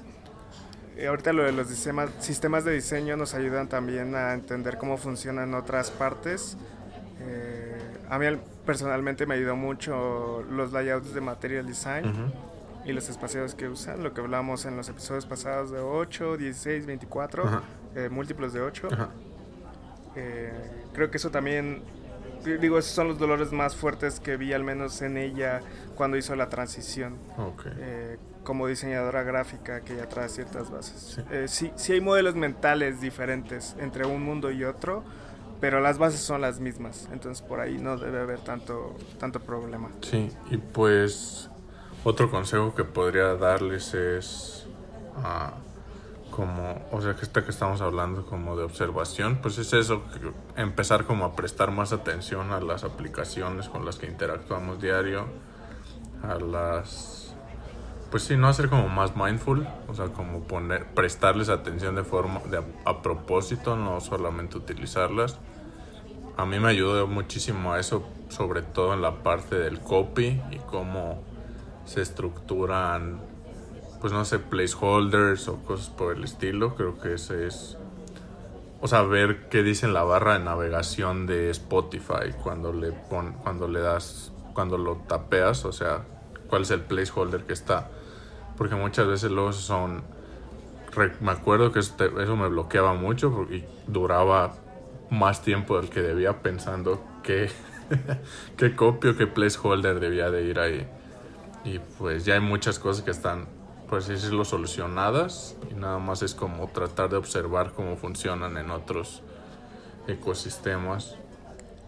eh, 0.97 1.07
ahorita 1.07 1.33
lo 1.33 1.45
de 1.45 1.53
los 1.53 1.69
sistemas, 1.69 2.11
sistemas 2.21 2.65
de 2.65 2.73
diseño 2.73 3.17
nos 3.17 3.35
ayudan 3.35 3.69
también 3.69 4.15
a 4.15 4.35
entender 4.35 4.79
cómo 4.79 4.97
funcionan 4.97 5.55
otras 5.55 5.91
partes. 5.91 6.57
Eh, 7.21 7.77
a 8.09 8.19
mí 8.19 8.27
personalmente 8.67 9.27
me 9.27 9.35
ayudó 9.35 9.57
mucho 9.57 10.45
los 10.51 10.73
layouts 10.73 11.15
de 11.15 11.21
Material 11.21 11.67
Design 11.67 12.33
y 12.85 12.93
los 12.93 13.09
espacios 13.09 13.55
que 13.55 13.69
usan, 13.69 14.03
lo 14.03 14.13
que 14.13 14.21
hablamos 14.21 14.65
en 14.67 14.77
los 14.77 14.89
episodios 14.89 15.27
pasados 15.27 15.71
de 15.71 15.81
8, 15.81 16.37
16, 16.37 16.87
24, 16.87 17.63
múltiplos 18.11 18.53
de 18.53 18.61
8. 18.61 18.89
Eh, 20.17 20.53
creo 20.93 21.11
que 21.11 21.17
eso 21.17 21.31
también, 21.31 21.83
digo, 22.45 22.79
esos 22.79 22.93
son 22.93 23.09
los 23.09 23.19
dolores 23.19 23.53
más 23.53 23.75
fuertes 23.75 24.21
que 24.21 24.37
vi 24.37 24.53
al 24.53 24.65
menos 24.65 25.03
en 25.03 25.17
ella 25.17 25.61
cuando 25.97 26.17
hizo 26.17 26.35
la 26.37 26.49
transición. 26.49 27.17
Eh, 27.79 28.19
como 28.45 28.67
diseñadora 28.67 29.23
gráfica 29.23 29.81
que 29.81 29.97
ya 29.97 30.07
trae 30.07 30.29
ciertas 30.29 30.71
bases. 30.71 31.15
Sí. 31.17 31.23
Eh, 31.31 31.47
sí, 31.49 31.93
hay 31.93 32.01
modelos 32.03 32.35
mentales 32.35 33.01
diferentes 33.01 33.75
entre 33.79 34.05
un 34.05 34.23
mundo 34.23 34.51
y 34.51 34.65
otro, 34.65 35.03
pero 35.61 35.81
las 35.81 35.97
bases 35.97 36.21
son 36.21 36.43
las 36.43 36.61
mismas, 36.61 37.09
entonces 37.11 37.43
por 37.43 37.61
ahí 37.61 37.79
no 37.79 37.97
debe 37.97 38.21
haber 38.21 38.41
tanto, 38.41 38.95
tanto 39.19 39.41
problema. 39.41 39.89
Sí, 40.03 40.31
y 40.51 40.59
pues 40.59 41.49
otro 42.05 42.31
consejo 42.31 42.75
que 42.75 42.85
podría 42.85 43.35
darles 43.35 43.95
es 43.95 44.67
ah, 45.17 45.55
como, 46.31 46.83
o 46.91 47.01
sea, 47.01 47.15
que 47.15 47.23
esta 47.23 47.45
que 47.45 47.51
estamos 47.51 47.81
hablando 47.81 48.27
como 48.27 48.57
de 48.57 48.65
observación, 48.65 49.39
pues 49.41 49.57
es 49.59 49.73
eso, 49.73 50.03
empezar 50.57 51.05
como 51.05 51.25
a 51.25 51.37
prestar 51.37 51.71
más 51.71 51.93
atención 51.93 52.51
a 52.51 52.61
las 52.61 52.85
aplicaciones 52.85 53.69
con 53.69 53.85
las 53.85 53.97
que 53.97 54.07
interactuamos 54.07 54.83
diario, 54.83 55.27
a 56.23 56.35
las, 56.35 57.35
pues 58.11 58.25
sí, 58.25 58.37
no 58.37 58.49
hacer 58.49 58.69
como 58.69 58.89
más 58.89 59.17
mindful, 59.17 59.67
o 59.87 59.95
sea, 59.95 60.09
como 60.09 60.41
poner, 60.43 60.87
prestarles 60.87 61.49
atención 61.49 61.95
de 61.95 62.05
forma, 62.05 62.41
de 62.51 62.63
a, 62.85 63.03
propósito, 63.03 63.77
no 63.77 64.01
solamente 64.01 64.59
utilizarlas. 64.59 65.39
A 66.37 66.45
mí 66.45 66.59
me 66.59 66.69
ayudó 66.69 67.07
muchísimo 67.07 67.73
a 67.73 67.81
eso, 67.81 68.05
sobre 68.29 68.63
todo 68.63 68.93
en 68.93 69.03
la 69.03 69.23
parte 69.23 69.55
del 69.55 69.79
copy 69.79 70.43
y 70.51 70.59
cómo 70.67 71.23
se 71.85 72.03
estructuran 72.03 73.21
pues 74.05 74.13
no 74.13 74.23
sé, 74.27 74.39
placeholders 74.39 75.49
o 75.49 75.65
cosas 75.65 75.89
por 75.89 76.15
el 76.15 76.25
estilo. 76.25 76.75
Creo 76.75 76.99
que 76.99 77.15
ese 77.15 77.47
es... 77.47 77.79
O 78.83 78.87
sea, 78.87 79.01
ver 79.01 79.49
qué 79.49 79.63
dice 79.63 79.87
en 79.87 79.95
la 79.95 80.03
barra 80.03 80.39
de 80.39 80.45
navegación 80.45 81.25
de 81.25 81.49
Spotify 81.49 82.35
cuando 82.43 82.75
le, 82.75 82.93
pon, 82.93 83.33
cuando 83.43 83.67
le 83.67 83.81
das, 83.81 84.31
cuando 84.53 84.77
lo 84.77 84.97
tapeas, 84.97 85.65
o 85.65 85.73
sea, 85.73 86.05
cuál 86.51 86.61
es 86.61 86.71
el 86.71 86.83
placeholder 86.83 87.45
que 87.45 87.55
está. 87.55 87.89
Porque 88.59 88.75
muchas 88.75 89.07
veces 89.07 89.31
luego 89.31 89.55
son... 89.55 90.03
Me 91.23 91.31
acuerdo 91.31 91.73
que 91.73 91.79
eso, 91.79 92.37
me 92.37 92.49
bloqueaba 92.49 92.93
mucho 92.93 93.35
porque 93.35 93.67
duraba 93.87 94.53
más 95.09 95.41
tiempo 95.41 95.81
del 95.81 95.89
que 95.89 96.03
debía 96.03 96.43
pensando 96.43 97.03
que 97.23 97.49
qué 98.59 98.77
copio, 98.77 99.17
qué 99.17 99.27
placeholder 99.27 99.99
debía 99.99 100.31
de 100.31 100.43
ir 100.43 100.61
ahí. 100.61 100.87
Y 101.65 101.79
pues 101.99 102.25
ya 102.25 102.35
hay 102.35 102.41
muchas 102.41 102.79
cosas 102.79 103.03
que 103.03 103.11
están 103.11 103.47
pues 103.89 104.09
decirlo, 104.09 104.45
solucionadas 104.45 105.57
y 105.71 105.75
nada 105.75 105.99
más 105.99 106.23
es 106.23 106.35
como 106.35 106.69
tratar 106.69 107.11
de 107.11 107.17
observar 107.17 107.73
cómo 107.73 107.97
funcionan 107.97 108.57
en 108.57 108.71
otros 108.71 109.23
ecosistemas. 110.09 111.17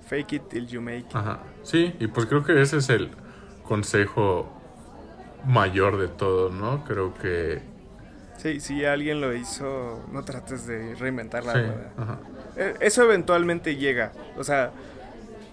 Fake 0.07 0.35
it 0.35 0.49
till 0.49 0.67
you 0.67 0.81
make 0.81 1.01
it. 1.01 1.17
Ajá. 1.17 1.41
Sí, 1.63 1.95
y 1.99 2.07
pues 2.07 2.27
creo 2.27 2.45
que 2.45 2.61
ese 2.61 2.79
es 2.79 2.91
el 2.91 3.11
consejo 3.65 4.53
mayor 5.45 5.99
de 5.99 6.09
todo, 6.09 6.51
¿no? 6.51 6.85
Creo 6.85 7.15
que... 7.15 7.63
Sí, 8.37 8.61
si 8.61 8.85
alguien 8.85 9.21
lo 9.21 9.35
hizo, 9.35 10.05
no 10.13 10.25
trates 10.25 10.67
de 10.67 10.95
reinventar 10.95 11.45
la 11.45 11.53
rueda. 11.55 12.21
E, 12.57 12.75
eso 12.81 13.03
eventualmente 13.03 13.77
llega. 13.77 14.13
O 14.37 14.45
sea, 14.45 14.73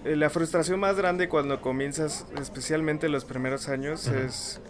la 0.04 0.30
frustración 0.30 0.80
más 0.80 0.96
grande 0.96 1.28
cuando 1.28 1.60
comienzas, 1.60 2.26
especialmente 2.40 3.08
los 3.08 3.24
primeros 3.24 3.68
años, 3.68 4.06
es 4.08 4.60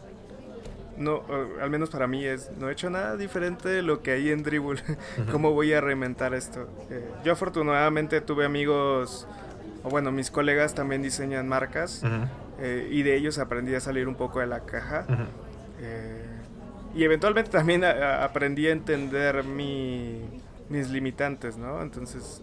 no, 0.97 1.23
al 1.61 1.71
menos 1.71 1.91
para 1.91 2.07
mí 2.07 2.25
es, 2.25 2.51
no 2.59 2.69
he 2.69 2.73
hecho 2.73 2.91
nada 2.91 3.17
diferente 3.17 3.69
de 3.69 3.83
lo 3.83 4.03
que 4.03 4.13
hay 4.13 4.31
en 4.31 4.43
Dribble. 4.43 4.81
¿Cómo 5.33 5.53
voy 5.53 5.73
a 5.73 5.81
reinventar 5.81 6.35
esto? 6.35 6.69
Eh, 6.91 7.05
yo 7.25 7.33
afortunadamente 7.33 8.21
tuve 8.21 8.45
amigos, 8.45 9.27
o 9.83 9.91
bueno, 9.91 10.13
mis 10.13 10.31
colegas 10.31 10.75
también 10.75 11.03
diseñan 11.03 11.49
marcas 11.49 12.03
eh, 12.61 12.89
y 12.91 13.03
de 13.03 13.17
ellos 13.17 13.39
aprendí 13.39 13.75
a 13.75 13.81
salir 13.81 14.09
un 14.09 14.15
poco 14.15 14.41
de 14.41 14.47
la 14.47 14.61
caja. 14.61 15.07
Eh, 15.81 16.25
y 16.95 17.03
eventualmente 17.03 17.51
también 17.51 17.85
aprendí 17.85 18.69
a 18.69 18.73
entender 18.73 19.43
mi, 19.43 20.21
mis 20.69 20.91
limitantes, 20.91 21.57
¿no? 21.57 21.83
Entonces, 21.83 22.41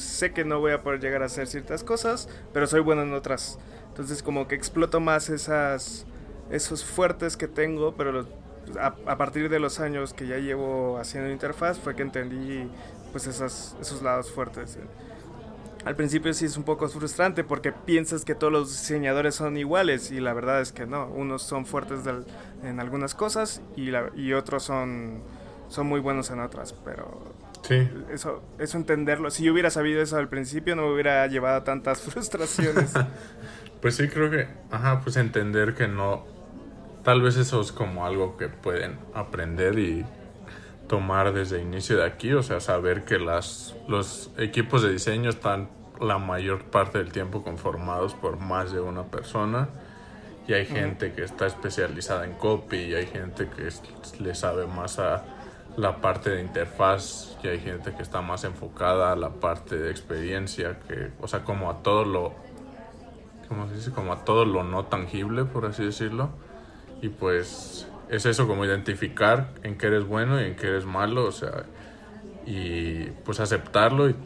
sé 0.00 0.32
que 0.32 0.44
no 0.44 0.60
voy 0.60 0.72
a 0.72 0.82
poder 0.82 1.00
llegar 1.00 1.22
a 1.22 1.26
hacer 1.26 1.46
ciertas 1.46 1.84
cosas, 1.84 2.28
pero 2.52 2.66
soy 2.66 2.80
bueno 2.80 3.02
en 3.02 3.12
otras. 3.12 3.58
Entonces, 3.88 4.22
como 4.22 4.48
que 4.48 4.54
exploto 4.54 5.00
más 5.00 5.28
esas 5.28 6.06
esos 6.50 6.84
fuertes 6.84 7.36
que 7.36 7.48
tengo, 7.48 7.94
pero 7.96 8.26
a, 8.78 9.16
partir 9.16 9.48
de 9.48 9.58
los 9.58 9.80
años 9.80 10.12
que 10.12 10.26
ya 10.26 10.36
llevo 10.38 10.98
haciendo 10.98 11.30
interfaz 11.30 11.78
fue 11.78 11.94
que 11.94 12.02
entendí 12.02 12.68
pues 13.12 13.26
esas, 13.26 13.76
esos 13.80 14.02
lados 14.02 14.30
fuertes. 14.30 14.78
Al 15.84 15.96
principio 15.96 16.34
sí 16.34 16.44
es 16.44 16.56
un 16.56 16.64
poco 16.64 16.88
frustrante 16.88 17.42
porque 17.42 17.72
piensas 17.72 18.24
que 18.24 18.34
todos 18.34 18.52
los 18.52 18.70
diseñadores 18.70 19.34
son 19.34 19.56
iguales 19.56 20.10
y 20.10 20.20
la 20.20 20.34
verdad 20.34 20.60
es 20.60 20.72
que 20.72 20.86
no. 20.86 21.06
Unos 21.06 21.42
son 21.42 21.64
fuertes 21.64 22.00
en 22.62 22.80
algunas 22.80 23.14
cosas 23.14 23.62
y, 23.76 23.86
la, 23.86 24.10
y 24.14 24.34
otros 24.34 24.62
son, 24.62 25.22
son 25.68 25.86
muy 25.86 26.00
buenos 26.00 26.30
en 26.30 26.40
otras, 26.40 26.74
pero 26.84 27.32
Sí. 27.62 27.88
Eso, 28.10 28.42
eso 28.58 28.78
entenderlo. 28.78 29.30
Si 29.30 29.44
yo 29.44 29.52
hubiera 29.52 29.70
sabido 29.70 30.02
eso 30.02 30.16
al 30.16 30.28
principio, 30.28 30.76
no 30.76 30.82
me 30.82 30.94
hubiera 30.94 31.26
llevado 31.26 31.56
a 31.56 31.64
tantas 31.64 32.00
frustraciones. 32.02 32.92
pues 33.82 33.96
sí, 33.96 34.08
creo 34.08 34.30
que, 34.30 34.48
ajá, 34.70 35.00
pues 35.02 35.16
entender 35.16 35.74
que 35.74 35.88
no, 35.88 36.24
tal 37.04 37.22
vez 37.22 37.36
eso 37.36 37.60
es 37.60 37.72
como 37.72 38.06
algo 38.06 38.36
que 38.36 38.48
pueden 38.48 38.98
aprender 39.14 39.78
y 39.78 40.04
tomar 40.88 41.32
desde 41.32 41.62
inicio 41.62 41.98
de 41.98 42.04
aquí, 42.04 42.32
o 42.32 42.42
sea, 42.42 42.60
saber 42.60 43.04
que 43.04 43.18
las, 43.18 43.76
los 43.86 44.32
equipos 44.38 44.82
de 44.82 44.90
diseño 44.90 45.30
están 45.30 45.68
la 46.00 46.18
mayor 46.18 46.64
parte 46.64 46.98
del 46.98 47.12
tiempo 47.12 47.44
conformados 47.44 48.14
por 48.14 48.38
más 48.38 48.72
de 48.72 48.80
una 48.80 49.04
persona 49.04 49.68
y 50.48 50.54
hay 50.54 50.66
gente 50.66 51.12
que 51.12 51.22
está 51.22 51.46
especializada 51.46 52.24
en 52.24 52.32
copy 52.32 52.76
y 52.76 52.94
hay 52.94 53.06
gente 53.06 53.48
que 53.48 53.68
le 54.20 54.34
sabe 54.34 54.66
más 54.66 54.98
a 54.98 55.24
la 55.76 56.00
parte 56.00 56.30
de 56.30 56.40
interfaz 56.42 57.36
y 57.42 57.48
hay 57.48 57.60
gente 57.60 57.94
que 57.94 58.02
está 58.02 58.20
más 58.20 58.44
enfocada 58.44 59.12
a 59.12 59.16
la 59.16 59.30
parte 59.30 59.76
de 59.76 59.90
experiencia 59.90 60.78
que 60.80 61.10
o 61.20 61.28
sea 61.28 61.44
como 61.44 61.70
a 61.70 61.82
todo 61.82 62.04
lo 62.04 62.34
¿cómo 63.48 63.68
se 63.68 63.74
dice? 63.74 63.90
como 63.92 64.12
a 64.12 64.24
todo 64.24 64.44
lo 64.44 64.64
no 64.64 64.86
tangible 64.86 65.44
por 65.44 65.66
así 65.66 65.84
decirlo 65.84 66.30
y 67.02 67.08
pues 67.08 67.88
es 68.10 68.26
eso 68.26 68.46
como 68.48 68.64
identificar 68.64 69.54
en 69.62 69.78
qué 69.78 69.86
eres 69.86 70.04
bueno 70.06 70.40
y 70.40 70.44
en 70.44 70.56
qué 70.56 70.66
eres 70.66 70.84
malo, 70.84 71.24
o 71.24 71.32
sea, 71.32 71.64
y 72.44 73.04
pues 73.24 73.38
aceptarlo. 73.38 74.10
Y, 74.10 74.16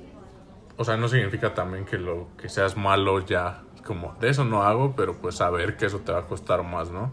o 0.77 0.85
sea, 0.85 0.97
no 0.97 1.09
significa 1.09 1.55
también 1.55 1.85
que 1.85 1.99
lo 1.99 2.29
que 2.39 2.49
seas 2.49 2.77
malo 2.77 3.21
ya, 3.21 3.63
como 3.87 4.15
de 4.21 4.31
eso 4.31 4.45
no 4.45 4.63
hago, 4.63 4.95
pero 4.97 5.15
pues 5.21 5.37
saber 5.37 5.77
que 5.77 5.87
eso 5.87 6.01
te 6.01 6.13
va 6.13 6.21
a 6.21 6.27
costar 6.27 6.63
más, 6.65 6.91
¿no? 6.91 7.13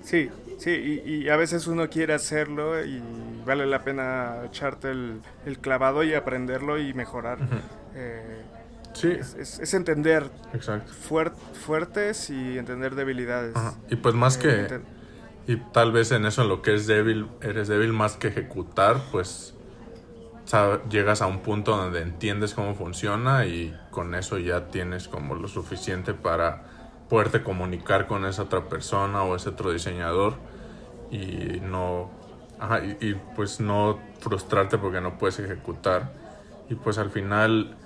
Sí, 0.00 0.30
sí, 0.60 1.02
y, 1.04 1.28
a 1.28 1.36
veces 1.36 1.66
uno 1.66 1.88
quiere 1.88 2.14
hacerlo 2.14 2.84
y 2.84 3.02
vale 3.44 3.66
la 3.66 3.82
pena 3.82 4.42
echarte 4.46 4.90
el, 4.90 5.20
el 5.46 5.58
clavado 5.58 6.04
y 6.04 6.14
aprenderlo 6.14 6.78
y 6.78 6.94
mejorar. 6.94 7.38
Sí. 8.92 9.08
Es, 9.38 9.74
entender 9.74 10.30
Exacto. 10.52 10.92
fuertes 10.92 12.30
y 12.30 12.58
entender 12.58 12.94
debilidades. 12.94 13.54
Y 13.88 13.96
pues 13.96 14.14
más 14.14 14.36
que... 14.36 14.48
Eh, 14.48 14.80
y 15.46 15.56
tal 15.56 15.90
vez 15.90 16.12
en 16.12 16.26
eso, 16.26 16.42
en 16.42 16.48
lo 16.48 16.62
que 16.62 16.74
es 16.74 16.86
débil, 16.86 17.28
eres 17.40 17.68
débil 17.68 17.92
más 17.92 18.16
que 18.16 18.28
ejecutar, 18.28 19.00
pues 19.10 19.54
llegas 20.90 21.22
a 21.22 21.26
un 21.26 21.40
punto 21.40 21.76
donde 21.76 22.02
entiendes 22.02 22.54
cómo 22.54 22.74
funciona 22.74 23.46
y 23.46 23.76
con 23.90 24.14
eso 24.14 24.38
ya 24.38 24.66
tienes 24.66 25.08
como 25.08 25.34
lo 25.34 25.48
suficiente 25.48 26.12
para 26.12 26.64
poderte 27.08 27.42
comunicar 27.42 28.06
con 28.06 28.24
esa 28.24 28.42
otra 28.42 28.68
persona 28.68 29.22
o 29.22 29.36
ese 29.36 29.50
otro 29.50 29.72
diseñador 29.72 30.34
y 31.10 31.60
no 31.62 32.10
y, 33.00 33.14
pues 33.36 33.60
no 33.60 33.98
frustrarte 34.20 34.78
porque 34.78 35.00
no 35.00 35.18
puedes 35.18 35.38
ejecutar. 35.38 36.12
Y 36.68 36.74
pues 36.74 36.98
al 36.98 37.10
final 37.10 37.76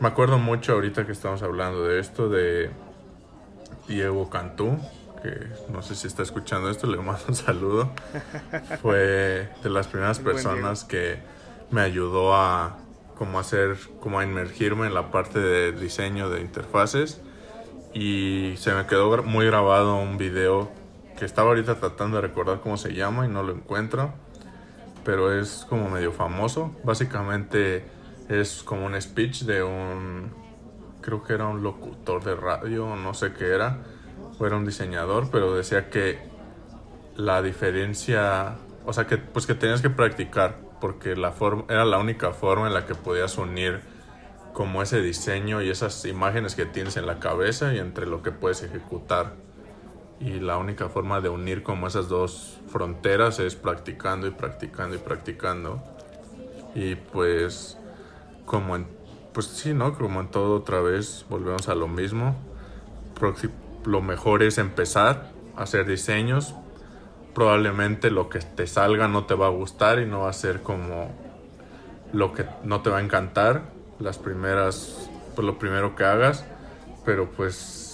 me 0.00 0.08
acuerdo 0.08 0.38
mucho 0.38 0.74
ahorita 0.74 1.06
que 1.06 1.12
estamos 1.12 1.42
hablando 1.42 1.84
de 1.84 1.98
esto 1.98 2.28
de 2.28 2.70
Diego 3.88 4.28
Cantú, 4.30 4.78
que 5.22 5.48
no 5.72 5.82
sé 5.82 5.94
si 5.94 6.06
está 6.06 6.22
escuchando 6.22 6.70
esto, 6.70 6.86
le 6.86 6.98
mando 6.98 7.22
un 7.28 7.34
saludo. 7.34 7.90
Fue 8.82 9.48
de 9.62 9.70
las 9.70 9.88
primeras 9.88 10.18
personas 10.18 10.84
que 10.84 11.18
me 11.70 11.80
ayudó 11.80 12.34
a 12.34 12.78
como 13.16 13.40
hacer, 13.40 13.76
como 14.00 14.20
a 14.20 14.24
inmergirme 14.24 14.86
en 14.86 14.94
la 14.94 15.10
parte 15.10 15.40
de 15.40 15.72
diseño 15.72 16.30
de 16.30 16.40
interfaces. 16.40 17.20
Y 17.94 18.54
se 18.58 18.72
me 18.74 18.86
quedó 18.86 19.22
muy 19.24 19.46
grabado 19.46 19.96
un 19.96 20.18
video 20.18 20.70
que 21.18 21.24
estaba 21.24 21.48
ahorita 21.48 21.74
tratando 21.76 22.16
de 22.16 22.22
recordar 22.22 22.60
cómo 22.60 22.76
se 22.76 22.94
llama 22.94 23.26
y 23.26 23.28
no 23.28 23.42
lo 23.42 23.52
encuentro, 23.52 24.12
pero 25.04 25.32
es 25.38 25.66
como 25.68 25.90
medio 25.90 26.12
famoso. 26.12 26.74
Básicamente 26.84 27.84
es 28.28 28.62
como 28.62 28.86
un 28.86 29.00
speech 29.00 29.42
de 29.42 29.62
un, 29.62 30.32
creo 31.00 31.22
que 31.22 31.32
era 31.32 31.48
un 31.48 31.62
locutor 31.62 32.22
de 32.22 32.36
radio, 32.36 32.94
no 32.94 33.14
sé 33.14 33.32
qué 33.32 33.54
era, 33.54 33.78
o 34.38 34.46
era 34.46 34.56
un 34.56 34.64
diseñador, 34.64 35.28
pero 35.30 35.54
decía 35.54 35.90
que 35.90 36.18
la 37.16 37.42
diferencia, 37.42 38.56
o 38.86 38.92
sea, 38.92 39.06
que 39.06 39.18
pues 39.18 39.46
que 39.46 39.54
tenías 39.54 39.82
que 39.82 39.90
practicar, 39.90 40.56
porque 40.80 41.16
la 41.16 41.32
forma, 41.32 41.64
era 41.68 41.84
la 41.84 41.98
única 41.98 42.32
forma 42.32 42.68
en 42.68 42.74
la 42.74 42.86
que 42.86 42.94
podías 42.94 43.38
unir 43.38 43.80
como 44.52 44.82
ese 44.82 45.00
diseño 45.00 45.62
y 45.62 45.70
esas 45.70 46.04
imágenes 46.04 46.54
que 46.54 46.64
tienes 46.64 46.96
en 46.96 47.06
la 47.06 47.18
cabeza 47.18 47.74
y 47.74 47.78
entre 47.78 48.06
lo 48.06 48.22
que 48.22 48.30
puedes 48.30 48.62
ejecutar. 48.62 49.47
Y 50.20 50.40
la 50.40 50.58
única 50.58 50.88
forma 50.88 51.20
de 51.20 51.28
unir 51.28 51.62
como 51.62 51.86
esas 51.86 52.08
dos 52.08 52.58
fronteras 52.70 53.38
es 53.38 53.54
practicando 53.54 54.26
y 54.26 54.30
practicando 54.30 54.96
y 54.96 54.98
practicando. 54.98 55.82
Y 56.74 56.96
pues 56.96 57.78
como 58.44 58.76
en, 58.76 58.86
pues 59.32 59.46
sí, 59.46 59.74
¿no? 59.74 59.96
Como 59.96 60.20
en 60.20 60.28
todo 60.28 60.56
otra 60.56 60.80
vez 60.80 61.24
volvemos 61.28 61.68
a 61.68 61.74
lo 61.74 61.86
mismo. 61.86 62.36
Lo 63.84 64.00
mejor 64.02 64.42
es 64.42 64.58
empezar 64.58 65.30
a 65.56 65.62
hacer 65.62 65.86
diseños. 65.86 66.54
Probablemente 67.34 68.10
lo 68.10 68.28
que 68.28 68.40
te 68.40 68.66
salga 68.66 69.06
no 69.06 69.26
te 69.26 69.34
va 69.34 69.46
a 69.46 69.50
gustar 69.50 70.00
y 70.00 70.06
no 70.06 70.20
va 70.20 70.30
a 70.30 70.32
ser 70.32 70.62
como 70.62 71.10
lo 72.12 72.32
que 72.32 72.46
no 72.64 72.80
te 72.80 72.90
va 72.90 72.98
a 72.98 73.02
encantar 73.02 73.62
las 74.00 74.18
primeras, 74.18 75.10
pues 75.34 75.46
lo 75.46 75.58
primero 75.58 75.94
que 75.94 76.04
hagas, 76.04 76.44
pero 77.04 77.30
pues 77.30 77.87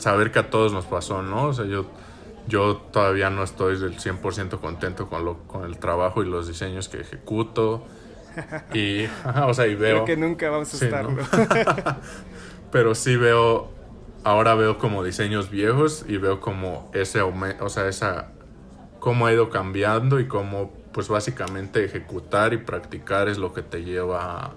saber 0.00 0.32
que 0.32 0.40
a 0.40 0.50
todos 0.50 0.72
nos 0.72 0.86
pasó, 0.86 1.22
¿no? 1.22 1.44
O 1.44 1.52
sea, 1.52 1.66
yo, 1.66 1.86
yo 2.48 2.76
todavía 2.76 3.30
no 3.30 3.42
estoy 3.42 3.78
del 3.78 3.98
100% 3.98 4.60
contento 4.60 5.08
con, 5.08 5.24
lo, 5.24 5.38
con 5.46 5.64
el 5.64 5.78
trabajo 5.78 6.22
y 6.22 6.26
los 6.26 6.48
diseños 6.48 6.88
que 6.88 7.00
ejecuto. 7.00 7.84
Y, 8.72 9.06
o 9.44 9.52
sea, 9.52 9.66
y 9.66 9.74
veo... 9.74 9.96
Creo 9.96 10.04
que 10.04 10.16
nunca 10.16 10.48
vamos 10.50 10.72
a 10.72 10.84
estarlo. 10.84 11.20
pero 12.70 12.94
sí 12.94 13.16
veo, 13.16 13.70
ahora 14.22 14.54
veo 14.54 14.78
como 14.78 15.02
diseños 15.02 15.50
viejos 15.50 16.04
y 16.06 16.16
veo 16.16 16.38
como 16.38 16.88
ese 16.94 17.22
o 17.22 17.68
sea, 17.68 17.88
esa, 17.88 18.28
cómo 19.00 19.26
ha 19.26 19.32
ido 19.32 19.50
cambiando 19.50 20.20
y 20.20 20.28
cómo, 20.28 20.72
pues 20.92 21.08
básicamente 21.08 21.84
ejecutar 21.84 22.52
y 22.52 22.58
practicar 22.58 23.28
es 23.28 23.36
lo 23.36 23.52
que 23.52 23.62
te 23.62 23.82
lleva 23.82 24.44
a 24.44 24.50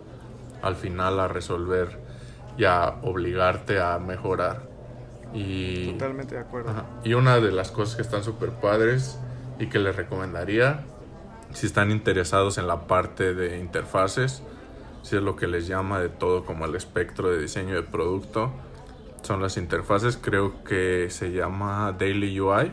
al 0.63 0.75
final 0.77 1.19
a 1.19 1.27
resolver 1.27 1.99
y 2.57 2.63
a 2.63 2.95
obligarte 3.03 3.79
a 3.79 3.99
mejorar. 3.99 4.72
Y, 5.33 5.91
Totalmente 5.93 6.35
de 6.35 6.41
acuerdo. 6.41 6.71
y 7.03 7.13
una 7.15 7.39
de 7.39 7.51
las 7.51 7.71
cosas 7.71 7.95
que 7.95 8.01
están 8.03 8.23
súper 8.23 8.51
padres 8.51 9.19
y 9.59 9.67
que 9.67 9.79
les 9.79 9.95
recomendaría, 9.95 10.85
si 11.53 11.65
están 11.65 11.91
interesados 11.91 12.57
en 12.57 12.67
la 12.67 12.87
parte 12.87 13.33
de 13.33 13.59
interfaces, 13.59 14.43
si 15.01 15.15
es 15.15 15.21
lo 15.21 15.35
que 15.35 15.47
les 15.47 15.67
llama 15.67 15.99
de 15.99 16.09
todo 16.09 16.45
como 16.45 16.65
el 16.65 16.75
espectro 16.75 17.29
de 17.29 17.39
diseño 17.39 17.75
de 17.75 17.83
producto, 17.83 18.51
son 19.21 19.41
las 19.41 19.57
interfaces, 19.57 20.17
creo 20.17 20.63
que 20.63 21.09
se 21.09 21.31
llama 21.31 21.95
Daily 21.97 22.39
UI. 22.39 22.71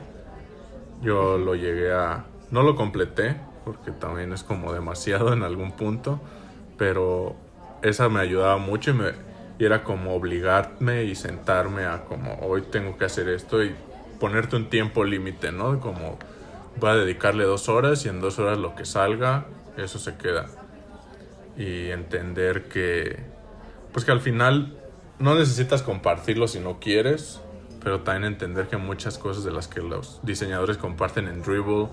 Yo 1.03 1.38
lo 1.38 1.55
llegué 1.55 1.92
a... 1.92 2.27
No 2.51 2.62
lo 2.62 2.75
completé, 2.75 3.37
porque 3.64 3.92
también 3.92 4.33
es 4.33 4.42
como 4.42 4.73
demasiado 4.73 5.33
en 5.33 5.42
algún 5.44 5.73
punto, 5.73 6.20
pero 6.77 7.37
esa 7.83 8.09
me 8.09 8.20
ayudaba 8.20 8.59
mucho 8.59 8.90
y, 8.90 8.94
me, 8.94 9.12
era 9.64 9.85
como 9.85 10.14
obligarme 10.14 11.05
y 11.05 11.14
sentarme 11.14 11.85
a 11.85 12.05
como 12.05 12.35
hoy 12.40 12.62
tengo 12.62 12.96
que 12.96 13.05
hacer 13.05 13.29
esto 13.29 13.62
y 13.62 13.75
ponerte 14.18 14.57
un 14.57 14.68
tiempo 14.68 15.05
límite, 15.05 15.53
¿no? 15.53 15.81
Como 15.81 16.18
voy 16.77 16.90
a 16.90 16.94
dedicarle 16.94 17.44
dos 17.44 17.68
horas 17.68 18.05
y 18.05 18.09
en 18.09 18.20
dos 18.20 18.38
horas 18.38 18.59
lo 18.59 18.75
que 18.75 18.85
salga, 18.85 19.46
eso 19.77 19.99
se 19.99 20.16
queda. 20.16 20.46
Y 21.57 21.90
entender 21.90 22.68
que, 22.68 23.20
pues 23.92 24.05
que 24.05 24.12
al 24.12 24.20
final 24.20 24.77
no 25.18 25.35
necesitas 25.35 25.83
compartirlo 25.83 26.49
si 26.49 26.61
no 26.61 26.79
quieres, 26.81 27.40
pero 27.83 28.01
también 28.01 28.33
entender 28.33 28.68
que 28.68 28.77
muchas 28.77 29.18
cosas 29.18 29.44
de 29.44 29.51
las 29.51 29.68
que 29.68 29.81
los 29.81 30.20
diseñadores 30.23 30.77
comparten 30.77 31.29
en 31.29 31.42
Dribble 31.42 31.88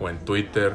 o 0.00 0.08
en 0.08 0.24
Twitter, 0.24 0.74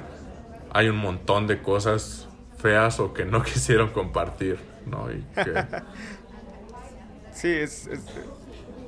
hay 0.72 0.90
un 0.90 0.98
montón 0.98 1.48
de 1.48 1.62
cosas 1.62 2.28
feas 2.58 3.00
o 3.00 3.14
que 3.14 3.26
no 3.26 3.44
quisieron 3.44 3.90
compartir, 3.90 4.60
¿no? 4.86 5.10
Y 5.12 5.24
sí, 7.38 7.50
es, 7.50 7.90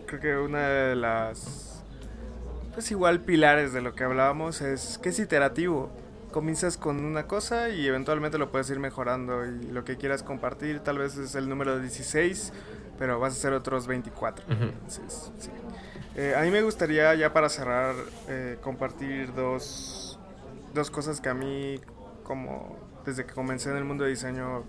creo 0.08 0.20
que 0.20 0.38
una 0.38 0.68
de 0.68 0.96
las, 0.96 1.84
pues 2.74 2.90
igual 2.92 3.22
pilares 3.22 3.74
de 3.74 3.82
lo 3.82 3.94
que 3.94 4.04
hablábamos 4.04 4.62
es 4.62 4.98
que 4.98 5.10
es 5.10 5.20
iterativo. 5.20 5.92
Comienzas 6.32 6.78
con 6.78 7.04
una 7.06 7.26
cosa 7.26 7.70
y 7.70 7.88
eventualmente 7.88 8.38
lo 8.38 8.52
puedes 8.52 8.70
ir 8.70 8.80
mejorando 8.80 9.46
y 9.46 9.68
lo 9.72 9.84
que 9.84 9.98
quieras 9.98 10.22
compartir 10.22 10.80
tal 10.80 11.00
vez 11.00 11.18
es 11.18 11.34
el 11.36 11.50
número 11.50 11.80
16, 11.80 12.54
pero 13.00 13.20
vas 13.20 13.34
a 13.34 13.38
hacer 13.38 13.54
otros 13.54 13.88
24. 13.88 14.46
Eh, 16.16 16.36
a 16.36 16.42
mí 16.42 16.52
me 16.52 16.62
gustaría 16.62 17.14
ya 17.16 17.34
para 17.34 17.50
cerrar 17.50 17.96
eh, 18.28 18.58
compartir 18.62 19.34
dos, 19.34 20.20
dos 20.74 20.92
cosas 20.92 21.22
que 21.22 21.30
a 21.30 21.34
mí 21.34 21.80
como 22.24 22.78
desde 23.06 23.26
que 23.26 23.34
comencé 23.34 23.72
en 23.72 23.78
el 23.78 23.86
mundo 23.86 24.04
de 24.04 24.12
diseño 24.12 24.64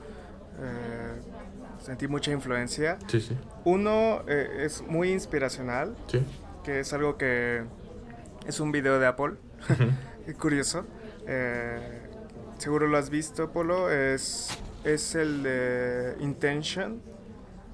eh, 0.60 1.20
sentí 1.80 2.08
mucha 2.08 2.30
influencia. 2.30 2.98
Sí, 3.08 3.20
sí. 3.20 3.36
Uno 3.64 4.22
eh, 4.26 4.64
es 4.64 4.82
muy 4.82 5.10
inspiracional, 5.12 5.96
sí. 6.06 6.22
que 6.64 6.80
es 6.80 6.92
algo 6.92 7.16
que 7.16 7.64
es 8.46 8.60
un 8.60 8.72
video 8.72 8.98
de 8.98 9.06
Apple, 9.06 9.34
curioso. 10.38 10.84
Eh, 11.26 12.02
seguro 12.58 12.86
lo 12.86 12.98
has 12.98 13.10
visto, 13.10 13.50
Polo. 13.50 13.90
Es, 13.90 14.48
es 14.84 15.14
el 15.14 15.42
de 15.42 16.16
Intention. 16.20 17.02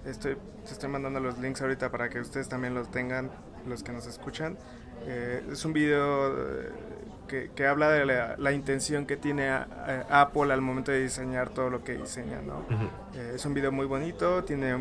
Estoy, 0.04 0.36
te 0.64 0.72
estoy 0.72 0.88
mandando 0.88 1.20
los 1.20 1.38
links 1.38 1.62
ahorita 1.62 1.90
para 1.90 2.08
que 2.08 2.20
ustedes 2.20 2.48
también 2.48 2.74
los 2.74 2.90
tengan, 2.90 3.30
los 3.66 3.82
que 3.82 3.92
nos 3.92 4.06
escuchan. 4.06 4.56
es 5.06 5.64
un 5.64 5.72
video 5.72 6.34
que, 7.26 7.66
habla 7.66 7.90
de 7.90 8.06
la, 8.38 8.52
intención 8.52 9.06
que 9.06 9.16
tiene 9.16 9.50
Apple 9.50 10.52
al 10.52 10.60
momento 10.60 10.92
de 10.92 11.02
diseñar 11.02 11.50
todo 11.50 11.70
lo 11.70 11.84
que 11.84 11.96
diseña, 11.96 12.40
¿no? 12.40 12.64
Eh, 13.14 13.32
es 13.34 13.44
un 13.44 13.54
video 13.54 13.72
muy 13.72 13.86
bonito, 13.86 14.44
tiene 14.44 14.76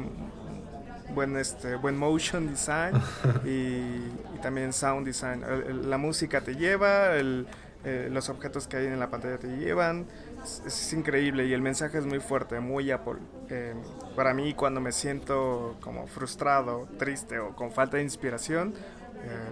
buen 1.14 1.36
este 1.38 1.76
buen 1.76 1.98
motion 1.98 2.48
design 2.48 2.94
y, 3.46 4.40
también 4.42 4.74
sound 4.74 5.06
design. 5.06 5.44
la 5.90 5.98
música 5.98 6.42
te 6.42 6.56
lleva, 6.56 7.18
eh, 7.18 8.10
los 8.12 8.30
objetos 8.30 8.68
que 8.68 8.78
hay 8.78 8.86
en 8.88 9.00
la 9.00 9.10
pantalla 9.10 9.38
te 9.38 9.48
llevan. 9.48 10.06
Es, 10.44 10.94
increíble 10.94 11.48
y 11.48 11.54
el 11.54 11.62
mensaje 11.62 11.98
es 11.98 12.06
muy 12.06 12.20
fuerte, 12.20 12.60
muy 12.60 12.92
Apple. 12.92 13.20
Eh, 13.50 13.74
para 14.16 14.34
mí 14.34 14.54
cuando 14.54 14.82
me 14.82 14.92
siento 14.92 15.78
como 15.82 16.06
frustrado, 16.06 16.88
triste 17.00 17.40
o 17.40 17.56
con 17.56 17.72
falta 17.72 17.98
de 17.98 18.04
inspiración, 18.04 18.74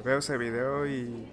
veo 0.04 0.20
ese 0.20 0.38
video 0.38 0.86
y 0.86 1.28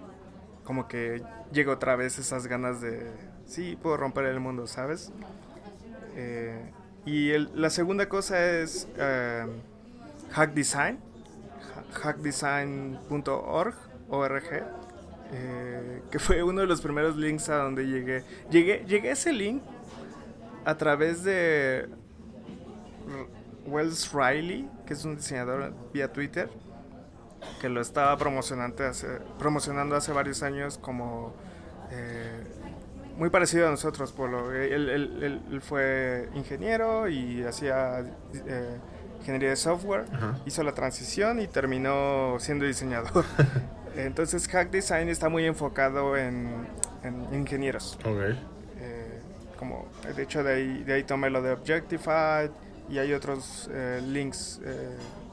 como 0.65 0.89
que 0.89 1.23
llega 1.53 1.73
otra 1.73 1.97
vez 1.97 2.19
esas 2.19 2.47
ganas 2.47 2.81
de, 2.81 3.11
sí, 3.47 3.77
puedo 3.81 3.97
romper 3.97 4.27
el 4.27 4.41
mundo, 4.41 4.67
¿sabes? 4.67 5.13
Eh, 6.17 6.71
y 7.07 7.33
la 7.55 7.71
segunda 7.71 8.09
cosa 8.09 8.45
es 8.45 8.89
eh, 8.97 9.47
Hack 10.33 10.53
Design, 10.55 10.99
hackdesign.org, 11.93 13.75
ORG, 14.11 14.65
eh, 15.33 16.03
que 16.11 16.19
fue 16.19 16.43
uno 16.43 16.61
de 16.61 16.67
los 16.67 16.81
primeros 16.81 17.17
links 17.17 17.49
a 17.49 17.57
donde 17.57 17.87
llegué. 17.87 18.25
Llegué, 18.51 18.85
llegué 18.87 19.11
a 19.11 19.13
ese 19.13 19.33
link 19.33 19.63
a 20.65 20.77
través 20.77 21.25
de 21.25 21.89
Wells 23.67 24.13
Riley, 24.13 24.69
que 24.87 24.95
es 24.95 25.05
un 25.05 25.17
diseñador 25.17 25.73
vía 25.93 26.13
Twitter 26.13 26.51
que 27.61 27.69
lo 27.69 27.81
estaba 27.81 28.17
promocionando 28.17 28.87
hace, 28.87 29.07
promocionando 29.39 29.97
hace 29.97 30.13
varios 30.13 30.43
años 30.43 30.79
como 30.79 31.35
eh, 31.91 32.45
muy 33.17 33.29
parecido 33.31 33.69
a 33.69 33.71
nosotros, 33.71 34.13
Polo. 34.13 34.53
Él, 34.53 34.89
él, 34.89 35.61
fue 35.61 36.29
ingeniero 36.35 37.09
y 37.09 37.43
hacía 37.45 38.01
eh, 38.01 38.79
ingeniería 39.19 39.51
de 39.51 39.57
software, 39.57 40.05
hizo 40.47 40.63
la 40.63 40.73
transición 40.73 41.41
y 41.41 41.47
terminó 41.47 42.37
siendo 42.39 42.65
diseñador. 42.65 43.25
Entonces 43.97 44.49
Hack 44.49 44.71
Design 44.71 45.09
está 45.09 45.29
muy 45.29 45.45
enfocado 45.45 46.17
en, 46.17 46.67
ingenieros. 47.33 47.99
Okay. 48.01 48.41
Eh, 48.79 49.21
como, 49.59 49.87
de 50.17 50.23
hecho, 50.23 50.43
de 50.43 50.55
ahí, 50.55 50.85
de 50.85 50.95
ahí 50.95 51.03
tomé 51.03 51.29
lo 51.29 51.43
de 51.43 51.53
Objectified 51.53 52.51
y 52.89 52.99
hay 52.99 53.13
otros 53.13 53.69
links 54.03 54.61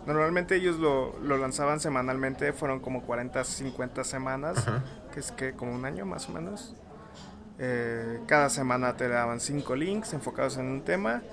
Normalmente 0.07 0.55
ellos 0.55 0.77
lo, 0.77 1.19
lo, 1.19 1.37
lanzaban 1.37 1.81
semanalmente, 1.81 2.53
fueron 2.53 2.79
como 2.79 3.03
40, 3.03 3.43
50 3.43 4.05
semanas, 4.05 4.65
que 5.13 5.19
es 5.19 5.33
que 5.33 5.51
como 5.51 5.75
un 5.75 5.83
año 5.83 6.05
más 6.05 6.29
o 6.29 6.31
menos. 6.31 6.75
Eh, 7.59 8.21
cada 8.25 8.49
semana 8.49 8.95
te 8.95 9.09
daban 9.09 9.41
5 9.41 9.75
links 9.75 10.13
enfocados 10.13 10.57
en 10.57 10.67
un 10.67 10.81
tema 10.83 11.23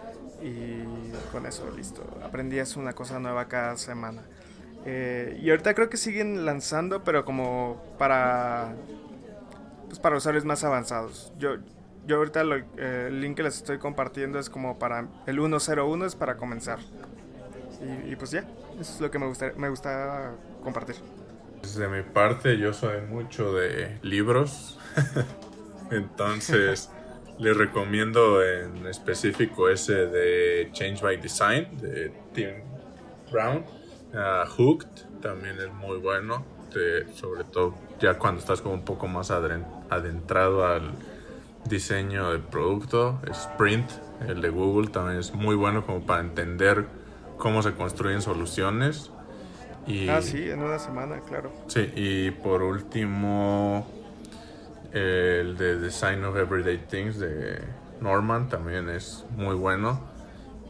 y 0.42 0.82
con 1.30 1.46
eso 1.46 1.70
listo. 1.70 2.02
Aprendías 2.24 2.76
una 2.76 2.94
cosa 2.94 3.20
nueva 3.20 3.46
cada 3.46 3.76
semana. 3.76 4.22
Eh, 4.84 5.38
y 5.40 5.50
ahorita 5.50 5.72
creo 5.74 5.88
que 5.88 5.96
siguen 5.96 6.44
lanzando, 6.44 7.04
pero 7.04 7.24
como 7.24 7.80
para 7.96 8.74
pues 9.87 10.00
para 10.00 10.16
usuarios 10.16 10.44
más 10.44 10.64
avanzados. 10.64 11.32
Yo, 11.38 11.58
yo 12.08 12.16
ahorita 12.16 12.42
eh, 12.76 13.06
el 13.06 13.20
link 13.20 13.37
que 13.37 13.44
les 13.44 13.56
estoy 13.56 13.78
compartiendo 13.78 14.40
es 14.40 14.50
como 14.50 14.80
para 14.80 15.06
el 15.26 15.38
101 15.38 16.06
es 16.06 16.16
para 16.16 16.37
comenzar. 16.37 16.80
Y, 18.06 18.16
pues 18.16 18.30
ya, 18.30 18.40
eso 18.80 18.94
es 18.94 19.00
lo 19.00 19.10
que 19.10 19.18
me 19.18 19.26
gusta, 19.26 19.52
me 19.56 19.68
gusta 19.68 20.32
compartir. 20.62 20.96
De 21.76 21.88
mi 21.88 22.02
parte, 22.02 22.58
yo 22.58 22.72
soy 22.72 23.00
mucho 23.02 23.54
de 23.54 23.98
libros. 24.02 24.78
Entonces, 25.90 26.90
les 27.38 27.56
recomiendo 27.56 28.42
en 28.42 28.87
específico 28.87 29.68
ese 29.68 30.06
de 30.06 30.70
Change 30.72 31.02
by 31.02 31.16
Design 31.16 31.76
de 31.78 32.12
Tim 32.32 32.54
Brown. 33.32 33.64
Uh, 34.12 34.48
Hooked 34.56 35.20
también 35.20 35.58
es 35.58 35.72
muy 35.72 35.98
bueno, 35.98 36.44
sobre 37.14 37.44
todo 37.44 37.74
ya 38.00 38.18
cuando 38.18 38.40
estás 38.40 38.60
como 38.60 38.74
un 38.74 38.84
poco 38.84 39.08
más 39.08 39.30
adentrado 39.30 40.66
al 40.66 40.92
diseño 41.64 42.30
del 42.30 42.42
producto. 42.42 43.20
Sprint, 43.30 43.90
el 44.28 44.40
de 44.40 44.50
Google, 44.50 44.88
también 44.88 45.18
es 45.18 45.34
muy 45.34 45.56
bueno 45.56 45.84
como 45.84 46.04
para 46.04 46.20
entender 46.20 46.87
cómo 47.44 47.62
se 47.62 47.74
construyen 47.74 48.22
soluciones. 48.22 49.11
Y, 49.87 50.09
ah, 50.09 50.22
sí, 50.22 50.48
en 50.48 50.62
una 50.62 50.78
semana, 50.78 51.20
claro. 51.28 51.52
Sí, 51.66 51.92
y 51.94 52.30
por 52.30 52.62
último, 52.62 53.87
el 54.92 55.54
de 55.59 55.78
Design 55.78 56.24
of 56.24 56.38
Everyday 56.38 56.78
Things 56.88 57.18
de 57.18 57.61
Norman 58.00 58.48
también 58.48 58.88
es 58.88 59.26
muy 59.37 59.54
bueno. 59.54 60.00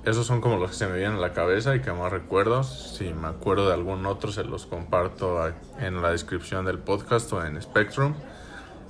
Esos 0.04 0.26
son 0.26 0.40
como 0.40 0.56
los 0.56 0.72
que 0.72 0.76
se 0.76 0.88
me 0.88 0.98
vienen 0.98 1.18
a 1.18 1.20
la 1.20 1.32
cabeza 1.32 1.76
y 1.76 1.80
que 1.80 1.92
más 1.92 2.10
recuerdo. 2.10 2.64
Si 2.64 3.14
me 3.14 3.28
acuerdo 3.28 3.68
de 3.68 3.74
algún 3.74 4.04
otro, 4.04 4.32
se 4.32 4.42
los 4.42 4.66
comparto 4.66 5.46
en 5.78 6.02
la 6.02 6.10
descripción 6.10 6.64
del 6.64 6.80
podcast 6.80 7.32
o 7.34 7.46
en 7.46 7.62
Spectrum. 7.62 8.14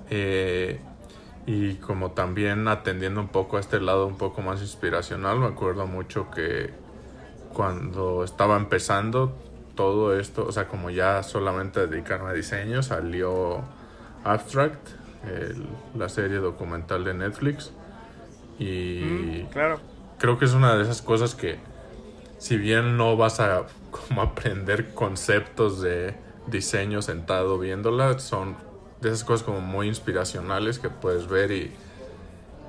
Eh, 0.08 0.80
y 1.44 1.74
como 1.74 2.12
también 2.12 2.66
atendiendo 2.66 3.20
un 3.20 3.28
poco 3.28 3.58
a 3.58 3.60
este 3.60 3.78
lado 3.78 4.06
un 4.06 4.16
poco 4.16 4.40
más 4.40 4.62
inspiracional, 4.62 5.38
me 5.38 5.48
acuerdo 5.48 5.86
mucho 5.86 6.30
que 6.30 6.82
cuando 7.54 8.24
estaba 8.24 8.56
empezando 8.56 9.34
todo 9.74 10.18
esto, 10.18 10.46
o 10.46 10.52
sea, 10.52 10.68
como 10.68 10.90
ya 10.90 11.22
solamente 11.22 11.86
dedicarme 11.86 12.30
a 12.30 12.32
diseño, 12.32 12.82
salió 12.82 13.62
Abstract, 14.24 14.88
la 15.96 16.08
serie 16.08 16.36
documental 16.36 17.04
de 17.04 17.14
Netflix. 17.14 17.72
Y 18.58 19.00
mm, 19.02 19.46
claro. 19.50 19.80
creo 20.18 20.38
que 20.38 20.44
es 20.44 20.52
una 20.52 20.76
de 20.76 20.82
esas 20.82 21.02
cosas 21.02 21.34
que, 21.34 21.58
si 22.38 22.56
bien 22.56 22.96
no 22.96 23.16
vas 23.16 23.40
a 23.40 23.62
como 23.90 24.22
aprender 24.22 24.92
conceptos 24.94 25.80
de 25.80 26.14
diseño 26.46 27.00
sentado 27.00 27.58
viéndola, 27.58 28.18
son 28.18 28.56
de 29.00 29.08
esas 29.08 29.24
cosas 29.24 29.44
como 29.44 29.60
muy 29.60 29.88
inspiracionales 29.88 30.78
que 30.78 30.90
puedes 30.90 31.28
ver 31.28 31.50
y 31.52 31.72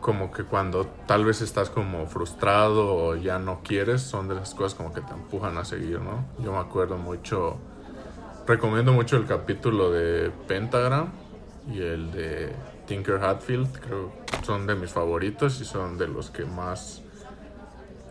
como 0.06 0.30
que 0.30 0.44
cuando 0.44 0.86
tal 1.08 1.26
vez 1.26 1.41
estás 1.41 1.72
como 1.72 2.06
frustrado 2.06 2.96
o 2.96 3.15
ya 3.15 3.39
no 3.39 3.62
quieres, 3.63 4.04
son 4.04 4.28
de 4.28 4.36
esas 4.36 4.54
cosas 4.54 4.76
como 4.76 4.94
que 4.94 5.02
te 5.02 5.12
empujan 5.12 5.58
a 5.58 5.65
seguir, 5.65 6.00
¿no? 6.00 6.28
Yo 6.38 6.52
me 6.52 6.60
acuerdo 6.60 6.96
mucho, 7.00 7.58
recomiendo 8.46 8.94
mucho 8.94 9.18
el 9.18 9.26
capítulo 9.26 9.91
de 9.91 10.30
Pentagram 10.48 11.08
y 11.74 11.82
el 11.82 12.12
de 12.12 12.54
Tinker 12.86 13.15
Hatfield, 13.15 13.80
creo 13.80 14.12
son 14.44 14.68
de 14.68 14.76
mis 14.76 14.91
favoritos 14.91 15.60
y 15.60 15.65
son 15.65 15.98
de 15.98 16.08
los 16.08 16.30
que 16.30 16.46
más, 16.46 17.02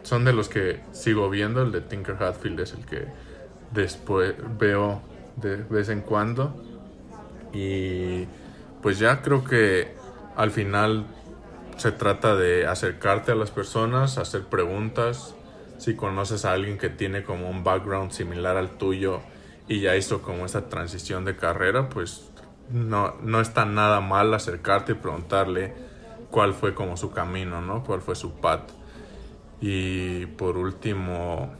son 0.03 0.25
de 0.25 0.33
los 0.33 0.49
que 0.49 0.81
sigo 0.91 1.31
viendo, 1.31 1.63
el 1.63 1.71
de 1.71 1.81
Tinker 1.81 2.21
Hatfield 2.21 2.59
es 2.59 2.73
el 2.73 2.85
que 2.87 3.07
después 3.71 4.35
veo 4.59 5.01
de 5.37 5.59
vez 5.59 5.89
en 5.91 6.01
cuando 6.01 6.61
y 7.53 8.27
pues 8.83 8.99
ya 8.99 9.23
creo 9.23 9.45
que 9.45 9.95
al 10.35 10.51
final 10.51 11.07
se 11.77 11.93
trata 11.93 12.37
de 12.37 12.67
acercarte 12.67 13.33
a 13.33 13.35
las 13.35 13.51
personas, 13.51 14.19
hacer 14.19 14.45
preguntas. 14.45 15.35
Si 15.79 15.97
conoces 15.97 16.45
a 16.45 16.53
alguien 16.53 16.79
que 16.79 16.89
tiene 16.89 17.25
como 17.25 17.51
un 17.51 17.65
background 17.65 18.13
similar 18.13 18.57
al 18.57 18.79
tuyo 18.79 19.21
y 19.69 19.81
ya 19.81 19.97
hizo 19.97 20.23
como 20.23 20.47
esa 20.47 20.69
transición 20.69 21.25
de 21.25 21.37
carrera, 21.37 21.89
pues 21.89 22.31
no, 22.71 23.17
no 23.23 23.41
está 23.41 23.65
nada 23.65 24.01
mal 24.01 24.33
acercarte 24.33 24.93
y 24.93 24.95
preguntarle 24.95 25.75
cuál 26.31 26.55
fue 26.55 26.75
como 26.75 26.97
su 26.97 27.11
camino, 27.11 27.61
¿no? 27.61 27.83
Cuál 27.83 28.01
fue 28.01 28.15
su 28.15 28.33
path. 28.41 28.71
Y 29.61 30.27
por 30.27 30.57
último, 30.57 31.53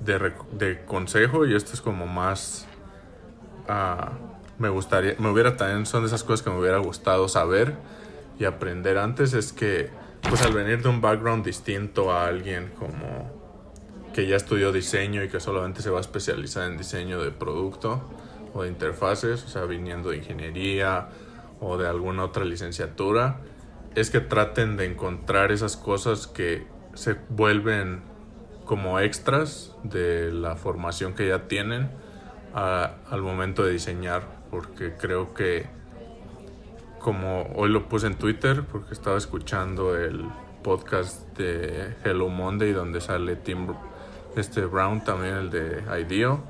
de, 0.00 0.32
de 0.52 0.84
consejo, 0.84 1.46
y 1.46 1.54
esto 1.54 1.72
es 1.72 1.80
como 1.80 2.06
más... 2.06 2.66
Uh, 3.68 4.10
me 4.58 4.68
gustaría, 4.68 5.14
me 5.18 5.30
hubiera 5.30 5.56
también, 5.56 5.86
son 5.86 6.02
de 6.02 6.08
esas 6.08 6.24
cosas 6.24 6.42
que 6.42 6.50
me 6.50 6.58
hubiera 6.58 6.78
gustado 6.78 7.28
saber 7.28 7.76
y 8.42 8.44
aprender. 8.44 8.98
Antes 8.98 9.34
es 9.34 9.52
que, 9.52 9.90
pues 10.28 10.42
al 10.42 10.52
venir 10.52 10.82
de 10.82 10.88
un 10.88 11.00
background 11.00 11.44
distinto 11.44 12.12
a 12.12 12.26
alguien 12.26 12.72
como 12.76 13.30
que 14.12 14.26
ya 14.26 14.36
estudió 14.36 14.72
diseño 14.72 15.22
y 15.22 15.28
que 15.28 15.40
solamente 15.40 15.80
se 15.80 15.90
va 15.90 15.98
a 15.98 16.00
especializar 16.00 16.70
en 16.70 16.76
diseño 16.76 17.22
de 17.22 17.30
producto 17.30 18.02
o 18.52 18.64
de 18.64 18.68
interfaces, 18.68 19.44
o 19.44 19.48
sea, 19.48 19.62
viniendo 19.64 20.10
de 20.10 20.18
ingeniería 20.18 21.08
o 21.60 21.78
de 21.78 21.88
alguna 21.88 22.24
otra 22.24 22.44
licenciatura, 22.44 23.38
es 23.94 24.10
que 24.10 24.20
traten 24.20 24.76
de 24.76 24.86
encontrar 24.86 25.52
esas 25.52 25.76
cosas 25.76 26.26
que 26.26 26.66
se 26.94 27.16
vuelven 27.28 28.02
como 28.64 28.98
extras 28.98 29.74
de 29.84 30.32
la 30.32 30.56
formación 30.56 31.14
que 31.14 31.28
ya 31.28 31.46
tienen 31.46 31.90
al 32.54 33.22
momento 33.22 33.62
de 33.62 33.72
diseñar, 33.72 34.42
porque 34.50 34.94
creo 34.96 35.32
que 35.32 35.66
como 37.02 37.52
hoy 37.56 37.68
lo 37.68 37.88
puse 37.88 38.06
en 38.06 38.14
Twitter 38.14 38.64
porque 38.64 38.94
estaba 38.94 39.18
escuchando 39.18 39.96
el 39.96 40.24
podcast 40.62 41.36
de 41.36 41.96
Hello 42.04 42.28
Monday 42.28 42.72
donde 42.72 43.00
sale 43.00 43.36
Tim 43.36 43.66
este 44.36 44.64
Brown 44.64 45.04
también 45.04 45.34
el 45.34 45.50
de 45.50 45.82
IDEO 46.00 46.40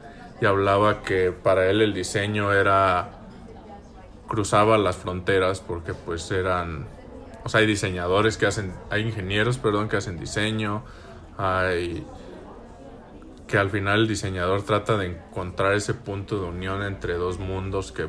y 0.41 0.47
hablaba 0.47 1.03
que 1.03 1.33
para 1.33 1.69
él 1.71 1.81
el 1.81 1.95
diseño 1.95 2.53
era 2.53 3.11
cruzaba 4.29 4.77
las 4.79 4.97
fronteras 4.97 5.61
porque 5.61 5.95
pues 5.95 6.31
eran 6.31 6.87
o 7.45 7.49
sea 7.49 7.61
hay 7.61 7.67
diseñadores 7.67 8.37
que 8.37 8.47
hacen 8.47 8.75
hay 8.91 9.03
ingenieros 9.03 9.57
perdón 9.59 9.89
que 9.89 9.97
hacen 9.97 10.19
diseño 10.19 10.85
hay 11.39 12.07
que 13.49 13.57
al 13.57 13.71
final 13.71 14.01
el 14.01 14.09
diseñador 14.09 14.63
trata 14.63 14.99
de 14.99 15.07
encontrar 15.07 15.73
ese 15.73 15.95
punto 15.95 16.41
de 16.41 16.47
unión 16.47 16.83
entre 16.83 17.15
dos 17.15 17.39
mundos 17.39 17.91
que 17.91 18.07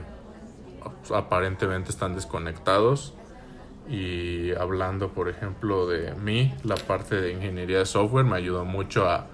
aparentemente 1.13 1.91
están 1.91 2.15
desconectados. 2.15 3.13
Y 3.89 4.53
hablando, 4.53 5.09
por 5.09 5.27
ejemplo, 5.27 5.87
de 5.87 6.13
mí, 6.15 6.53
la 6.63 6.75
parte 6.75 7.19
de 7.19 7.33
ingeniería 7.33 7.79
de 7.79 7.85
software 7.85 8.25
me 8.25 8.37
ayudó 8.37 8.63
mucho 8.63 9.09
a, 9.09 9.27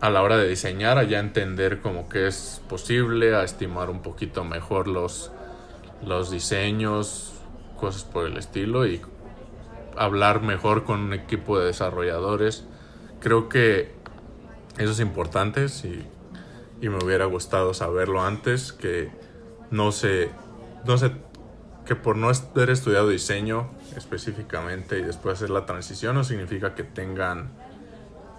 a 0.00 0.10
la 0.10 0.22
hora 0.22 0.36
de 0.36 0.48
diseñar, 0.48 0.98
a 0.98 1.02
ya 1.02 1.18
entender 1.18 1.80
como 1.80 2.08
que 2.08 2.26
es 2.28 2.62
posible, 2.68 3.34
a 3.34 3.42
estimar 3.42 3.90
un 3.90 4.00
poquito 4.00 4.44
mejor 4.44 4.86
los, 4.86 5.32
los 6.04 6.30
diseños, 6.30 7.32
cosas 7.78 8.04
por 8.04 8.26
el 8.26 8.36
estilo 8.36 8.86
y 8.86 9.00
hablar 9.96 10.40
mejor 10.42 10.84
con 10.84 11.00
un 11.00 11.12
equipo 11.12 11.58
de 11.58 11.66
desarrolladores. 11.66 12.64
Creo 13.20 13.48
que 13.48 13.92
eso 14.78 14.92
es 14.92 15.00
importante 15.00 15.66
y, 15.66 16.04
y 16.84 16.88
me 16.88 17.02
hubiera 17.02 17.24
gustado 17.24 17.74
saberlo 17.74 18.22
antes, 18.22 18.72
que 18.72 19.10
no 19.70 19.92
se 19.92 20.30
no 20.86 20.98
sé, 20.98 21.12
que 21.86 21.96
por 21.96 22.16
no 22.16 22.28
haber 22.28 22.70
estudiado 22.70 23.08
diseño 23.08 23.70
específicamente 23.96 24.98
y 24.98 25.02
después 25.02 25.34
hacer 25.34 25.50
la 25.50 25.66
transición 25.66 26.14
no 26.14 26.24
significa 26.24 26.74
que 26.74 26.82
tengan 26.82 27.50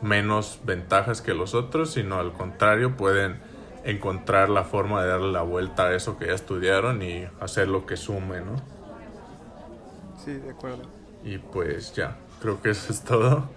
menos 0.02 0.60
ventajas 0.64 1.22
que 1.22 1.34
los 1.34 1.54
otros, 1.54 1.92
sino 1.92 2.20
al 2.20 2.34
contrario 2.34 2.98
pueden 2.98 3.40
encontrar 3.84 4.50
la 4.50 4.64
forma 4.64 5.04
de 5.04 5.10
darle 5.10 5.32
la 5.32 5.44
vuelta 5.44 5.88
a 5.88 5.96
eso 5.96 6.18
que 6.18 6.28
ya 6.28 6.34
estudiaron 6.34 7.02
y 7.04 7.28
hacer 7.40 7.68
lo 7.68 7.86
que 7.86 7.98
sume, 7.98 8.42
¿no? 8.42 8.56
Sí, 10.24 10.34
de 10.34 10.50
acuerdo. 10.50 10.84
Y 11.24 11.38
pues 11.38 11.94
ya, 11.94 12.18
creo 12.42 12.62
que 12.62 12.72
eso 12.72 12.92
es 12.92 13.04
todo. 13.04 13.48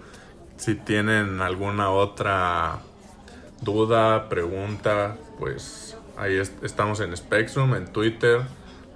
Si 0.57 0.75
tienen 0.75 1.41
alguna 1.41 1.89
otra 1.89 2.79
duda, 3.61 4.29
pregunta, 4.29 5.17
pues 5.39 5.97
ahí 6.15 6.37
estamos 6.37 6.99
en 6.99 7.15
Spectrum, 7.17 7.73
en 7.73 7.87
Twitter 7.87 8.41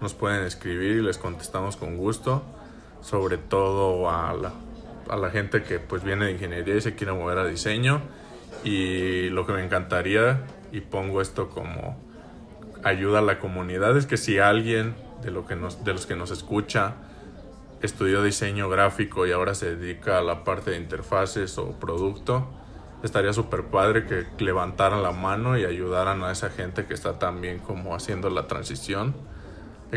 nos 0.03 0.13
pueden 0.13 0.43
escribir 0.43 0.97
y 0.97 1.01
les 1.01 1.17
contestamos 1.17 1.77
con 1.77 1.97
gusto, 1.97 2.43
sobre 3.01 3.37
todo 3.37 4.09
a 4.09 4.33
la, 4.33 4.53
a 5.09 5.17
la 5.17 5.31
gente 5.31 5.63
que 5.63 5.79
pues 5.79 6.03
viene 6.03 6.25
de 6.25 6.33
ingeniería 6.33 6.75
y 6.75 6.81
se 6.81 6.93
quiere 6.93 7.13
mover 7.13 7.39
a 7.39 7.45
diseño. 7.45 8.01
Y 8.63 9.29
lo 9.29 9.47
que 9.47 9.53
me 9.53 9.63
encantaría, 9.63 10.45
y 10.71 10.81
pongo 10.81 11.21
esto 11.21 11.49
como 11.49 11.97
ayuda 12.83 13.19
a 13.19 13.21
la 13.21 13.39
comunidad, 13.39 13.97
es 13.97 14.05
que 14.05 14.17
si 14.17 14.37
alguien 14.37 14.93
de, 15.23 15.31
lo 15.31 15.47
que 15.47 15.55
nos, 15.55 15.83
de 15.83 15.93
los 15.93 16.05
que 16.05 16.15
nos 16.15 16.31
escucha 16.31 16.95
estudió 17.81 18.23
diseño 18.23 18.69
gráfico 18.69 19.25
y 19.25 19.31
ahora 19.31 19.55
se 19.55 19.75
dedica 19.75 20.19
a 20.19 20.21
la 20.21 20.43
parte 20.43 20.71
de 20.71 20.77
interfaces 20.77 21.57
o 21.57 21.71
producto, 21.79 22.47
estaría 23.03 23.33
súper 23.33 23.65
padre 23.65 24.05
que 24.05 24.25
levantaran 24.43 25.03
la 25.03 25.11
mano 25.11 25.57
y 25.57 25.65
ayudaran 25.65 26.23
a 26.23 26.31
esa 26.31 26.49
gente 26.49 26.85
que 26.85 26.93
está 26.93 27.19
también 27.19 27.59
como 27.59 27.95
haciendo 27.95 28.29
la 28.29 28.47
transición. 28.47 29.13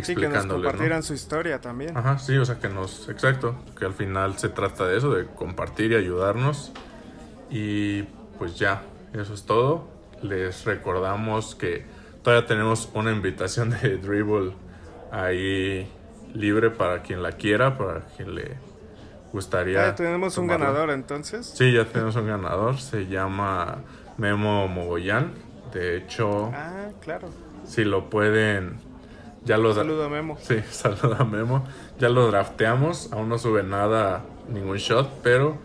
Sí, 0.02 0.14
que 0.14 0.28
nos 0.28 0.46
compartieran 0.46 1.02
su 1.02 1.14
historia 1.14 1.60
también. 1.60 1.96
Ajá, 1.96 2.18
sí, 2.18 2.36
o 2.36 2.44
sea 2.44 2.58
que 2.58 2.68
nos, 2.68 3.08
exacto, 3.08 3.56
que 3.78 3.84
al 3.84 3.94
final 3.94 4.38
se 4.38 4.48
trata 4.48 4.86
de 4.86 4.98
eso, 4.98 5.12
de 5.12 5.26
compartir 5.26 5.92
y 5.92 5.96
ayudarnos. 5.96 6.72
Y 7.50 8.02
pues 8.38 8.58
ya, 8.58 8.82
eso 9.12 9.34
es 9.34 9.44
todo. 9.44 9.88
Les 10.22 10.64
recordamos 10.64 11.54
que 11.54 11.84
todavía 12.22 12.46
tenemos 12.46 12.90
una 12.94 13.12
invitación 13.12 13.70
de 13.70 13.98
Dribble 13.98 14.52
ahí 15.12 15.90
libre 16.34 16.70
para 16.70 17.02
quien 17.02 17.22
la 17.22 17.32
quiera, 17.32 17.78
para 17.78 18.00
quien 18.16 18.34
le 18.34 18.56
gustaría. 19.32 19.86
Ya 19.86 19.94
tenemos 19.94 20.38
un 20.38 20.46
ganador 20.46 20.90
entonces. 20.90 21.46
Sí, 21.46 21.72
ya 21.72 21.84
tenemos 21.84 22.16
un 22.16 22.26
ganador. 22.26 22.78
Se 22.78 23.06
llama 23.06 23.78
Memo 24.16 24.68
Mogollán. 24.68 25.32
De 25.72 25.96
hecho. 25.96 26.50
Ah, 26.54 26.88
claro. 27.00 27.28
Si 27.64 27.84
lo 27.84 28.08
pueden. 28.08 28.85
Ya 29.46 29.58
lo 29.58 29.72
saludo 29.72 30.04
a 30.04 30.08
Memo. 30.08 30.36
Sí, 30.40 30.56
saluda 30.70 31.18
a 31.20 31.24
Memo. 31.24 31.64
Ya 32.00 32.08
lo 32.08 32.26
drafteamos. 32.26 33.12
Aún 33.12 33.28
no 33.28 33.38
sube 33.38 33.62
nada, 33.62 34.24
ningún 34.48 34.78
shot. 34.78 35.08
Pero, 35.22 35.56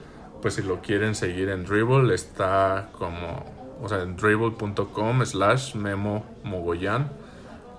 pues 0.42 0.54
si 0.54 0.62
lo 0.62 0.82
quieren 0.82 1.16
seguir 1.16 1.50
en 1.50 1.66
Dribble, 1.66 2.14
está 2.14 2.90
como. 2.94 3.44
O 3.82 3.90
sea, 3.90 4.04
en 4.04 4.16
dribble.com 4.16 5.26
slash 5.26 5.74
Memo 5.74 6.24
Mogollán. 6.44 7.12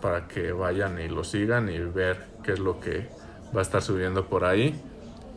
Para 0.00 0.26
que 0.26 0.50
vayan 0.50 1.00
y 1.00 1.06
lo 1.06 1.22
sigan 1.22 1.68
y 1.68 1.78
ver 1.78 2.26
qué 2.42 2.54
es 2.54 2.58
lo 2.58 2.80
que 2.80 3.08
va 3.54 3.60
a 3.60 3.62
estar 3.62 3.80
subiendo 3.80 4.26
por 4.26 4.44
ahí. 4.44 4.82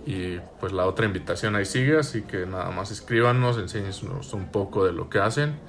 Y 0.08 0.40
pues 0.60 0.74
la 0.74 0.88
otra 0.88 1.06
invitación 1.06 1.56
ahí 1.56 1.66
sigue, 1.66 2.00
así 2.00 2.24
que 2.24 2.48
nada 2.48 2.72
más 2.72 2.90
escríbanos, 2.90 3.60
enséñenos 3.60 4.34
un 4.34 4.48
poco 4.48 4.84
de 4.84 4.94
lo 4.94 5.10
que 5.10 5.20
hacen 5.20 5.60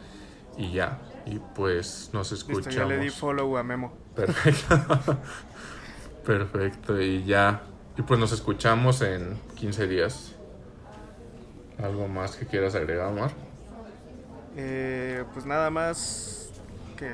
y 0.56 0.72
ya. 0.72 1.00
Y 1.26 1.38
pues 1.54 2.08
nos 2.14 2.32
escuchamos. 2.32 2.74
ya 2.74 2.86
le 2.86 2.96
di 2.96 3.10
follow 3.10 3.58
a 3.58 3.62
Memo. 3.62 4.05
Perfecto. 4.16 5.18
Perfecto, 6.26 7.00
y 7.00 7.24
ya. 7.24 7.62
Y 7.96 8.02
pues 8.02 8.18
nos 8.18 8.32
escuchamos 8.32 9.00
en 9.02 9.38
15 9.54 9.86
días. 9.86 10.34
¿Algo 11.82 12.08
más 12.08 12.36
que 12.36 12.46
quieras 12.46 12.74
agregar, 12.74 13.08
Omar? 13.08 13.30
Eh, 14.56 15.24
pues 15.34 15.44
nada 15.44 15.70
más 15.70 16.50
que 16.96 17.06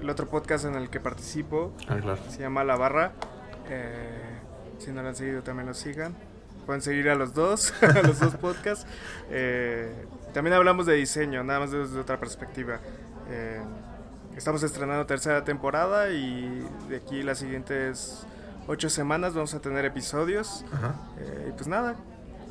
el, 0.00 0.08
otro 0.08 0.28
podcast 0.28 0.64
en 0.64 0.76
el 0.76 0.88
que 0.88 1.00
participo 1.00 1.72
ah, 1.88 2.16
se 2.28 2.40
llama 2.40 2.64
La 2.64 2.76
Barra. 2.76 3.12
Eh, 3.68 4.38
si 4.78 4.92
no 4.92 5.02
lo 5.02 5.08
han 5.08 5.16
seguido, 5.16 5.42
también 5.42 5.66
lo 5.66 5.74
sigan. 5.74 6.14
Pueden 6.64 6.82
seguir 6.82 7.10
a 7.10 7.16
los 7.16 7.34
dos, 7.34 7.74
a 7.82 8.02
los 8.02 8.20
dos 8.20 8.36
podcasts. 8.36 8.86
Eh, 9.30 9.92
también 10.32 10.54
hablamos 10.54 10.86
de 10.86 10.94
diseño, 10.94 11.42
nada 11.42 11.60
más 11.60 11.72
desde 11.72 11.98
otra 11.98 12.18
perspectiva. 12.18 12.78
Eh, 14.40 14.42
estamos 14.42 14.62
estrenando 14.62 15.04
tercera 15.04 15.44
temporada 15.44 16.10
y 16.10 16.66
de 16.88 16.96
aquí 16.96 17.22
las 17.22 17.38
siguientes 17.40 18.26
ocho 18.66 18.88
semanas 18.88 19.34
vamos 19.34 19.52
a 19.52 19.60
tener 19.60 19.84
episodios. 19.84 20.64
Eh, 21.18 21.48
y 21.50 21.52
pues 21.52 21.68
nada. 21.68 21.96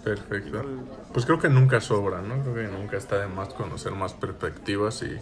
Perfecto. 0.03 0.63
Pues 1.11 1.25
creo 1.25 1.39
que 1.39 1.49
nunca 1.49 1.81
sobra, 1.81 2.21
¿no? 2.21 2.41
Creo 2.43 2.53
que 2.53 2.67
nunca 2.67 2.97
está 2.97 3.17
de 3.17 3.27
más 3.27 3.53
conocer 3.55 3.93
más 3.93 4.13
perspectivas 4.13 5.01
y 5.01 5.17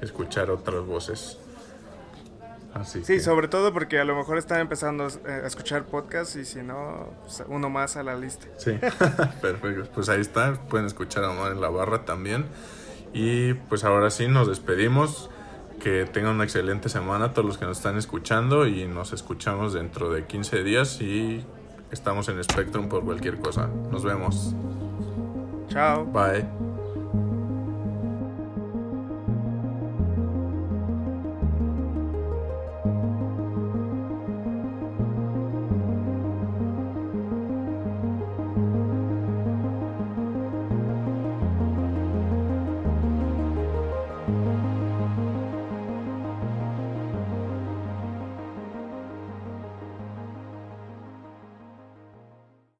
escuchar 0.00 0.50
otras 0.50 0.84
voces 0.84 1.38
sí, 2.84 3.20
sobre 3.20 3.48
todo 3.48 3.72
porque 3.72 3.98
a 3.98 4.04
lo 4.04 4.16
mejor 4.16 4.38
están 4.38 4.60
empezando 4.60 5.04
a 5.04 5.46
escuchar 5.46 5.84
podcasts 5.84 6.36
y 6.36 6.44
si 6.44 6.62
no, 6.62 7.10
pues, 7.22 7.42
uno 7.48 7.70
más 7.70 7.96
a 7.96 8.02
la 8.02 8.16
lista. 8.16 8.46
Sí, 8.56 8.72
perfecto. 9.42 9.88
Pues 9.94 10.08
ahí 10.08 10.20
está, 10.20 10.54
pueden 10.68 10.86
escuchar 10.86 11.24
a 11.24 11.30
Omar 11.30 11.52
en 11.52 11.60
la 11.60 11.68
barra 11.68 12.04
también. 12.04 12.46
Y 13.12 13.54
pues 13.54 13.84
ahora 13.84 14.10
sí, 14.10 14.26
nos 14.26 14.48
despedimos. 14.48 15.30
Que 15.82 16.06
tengan 16.06 16.36
una 16.36 16.44
excelente 16.44 16.88
semana 16.88 17.32
todos 17.32 17.44
los 17.44 17.58
que 17.58 17.64
nos 17.64 17.78
están 17.78 17.98
escuchando 17.98 18.68
y 18.68 18.86
nos 18.86 19.12
escuchamos 19.12 19.72
dentro 19.72 20.10
de 20.10 20.26
15 20.26 20.62
días 20.62 21.00
y 21.00 21.44
estamos 21.90 22.28
en 22.28 22.42
Spectrum 22.44 22.88
por 22.88 23.04
cualquier 23.04 23.40
cosa. 23.40 23.68
Nos 23.90 24.04
vemos. 24.04 24.54
Chao. 25.68 26.04
Bye. 26.04 26.71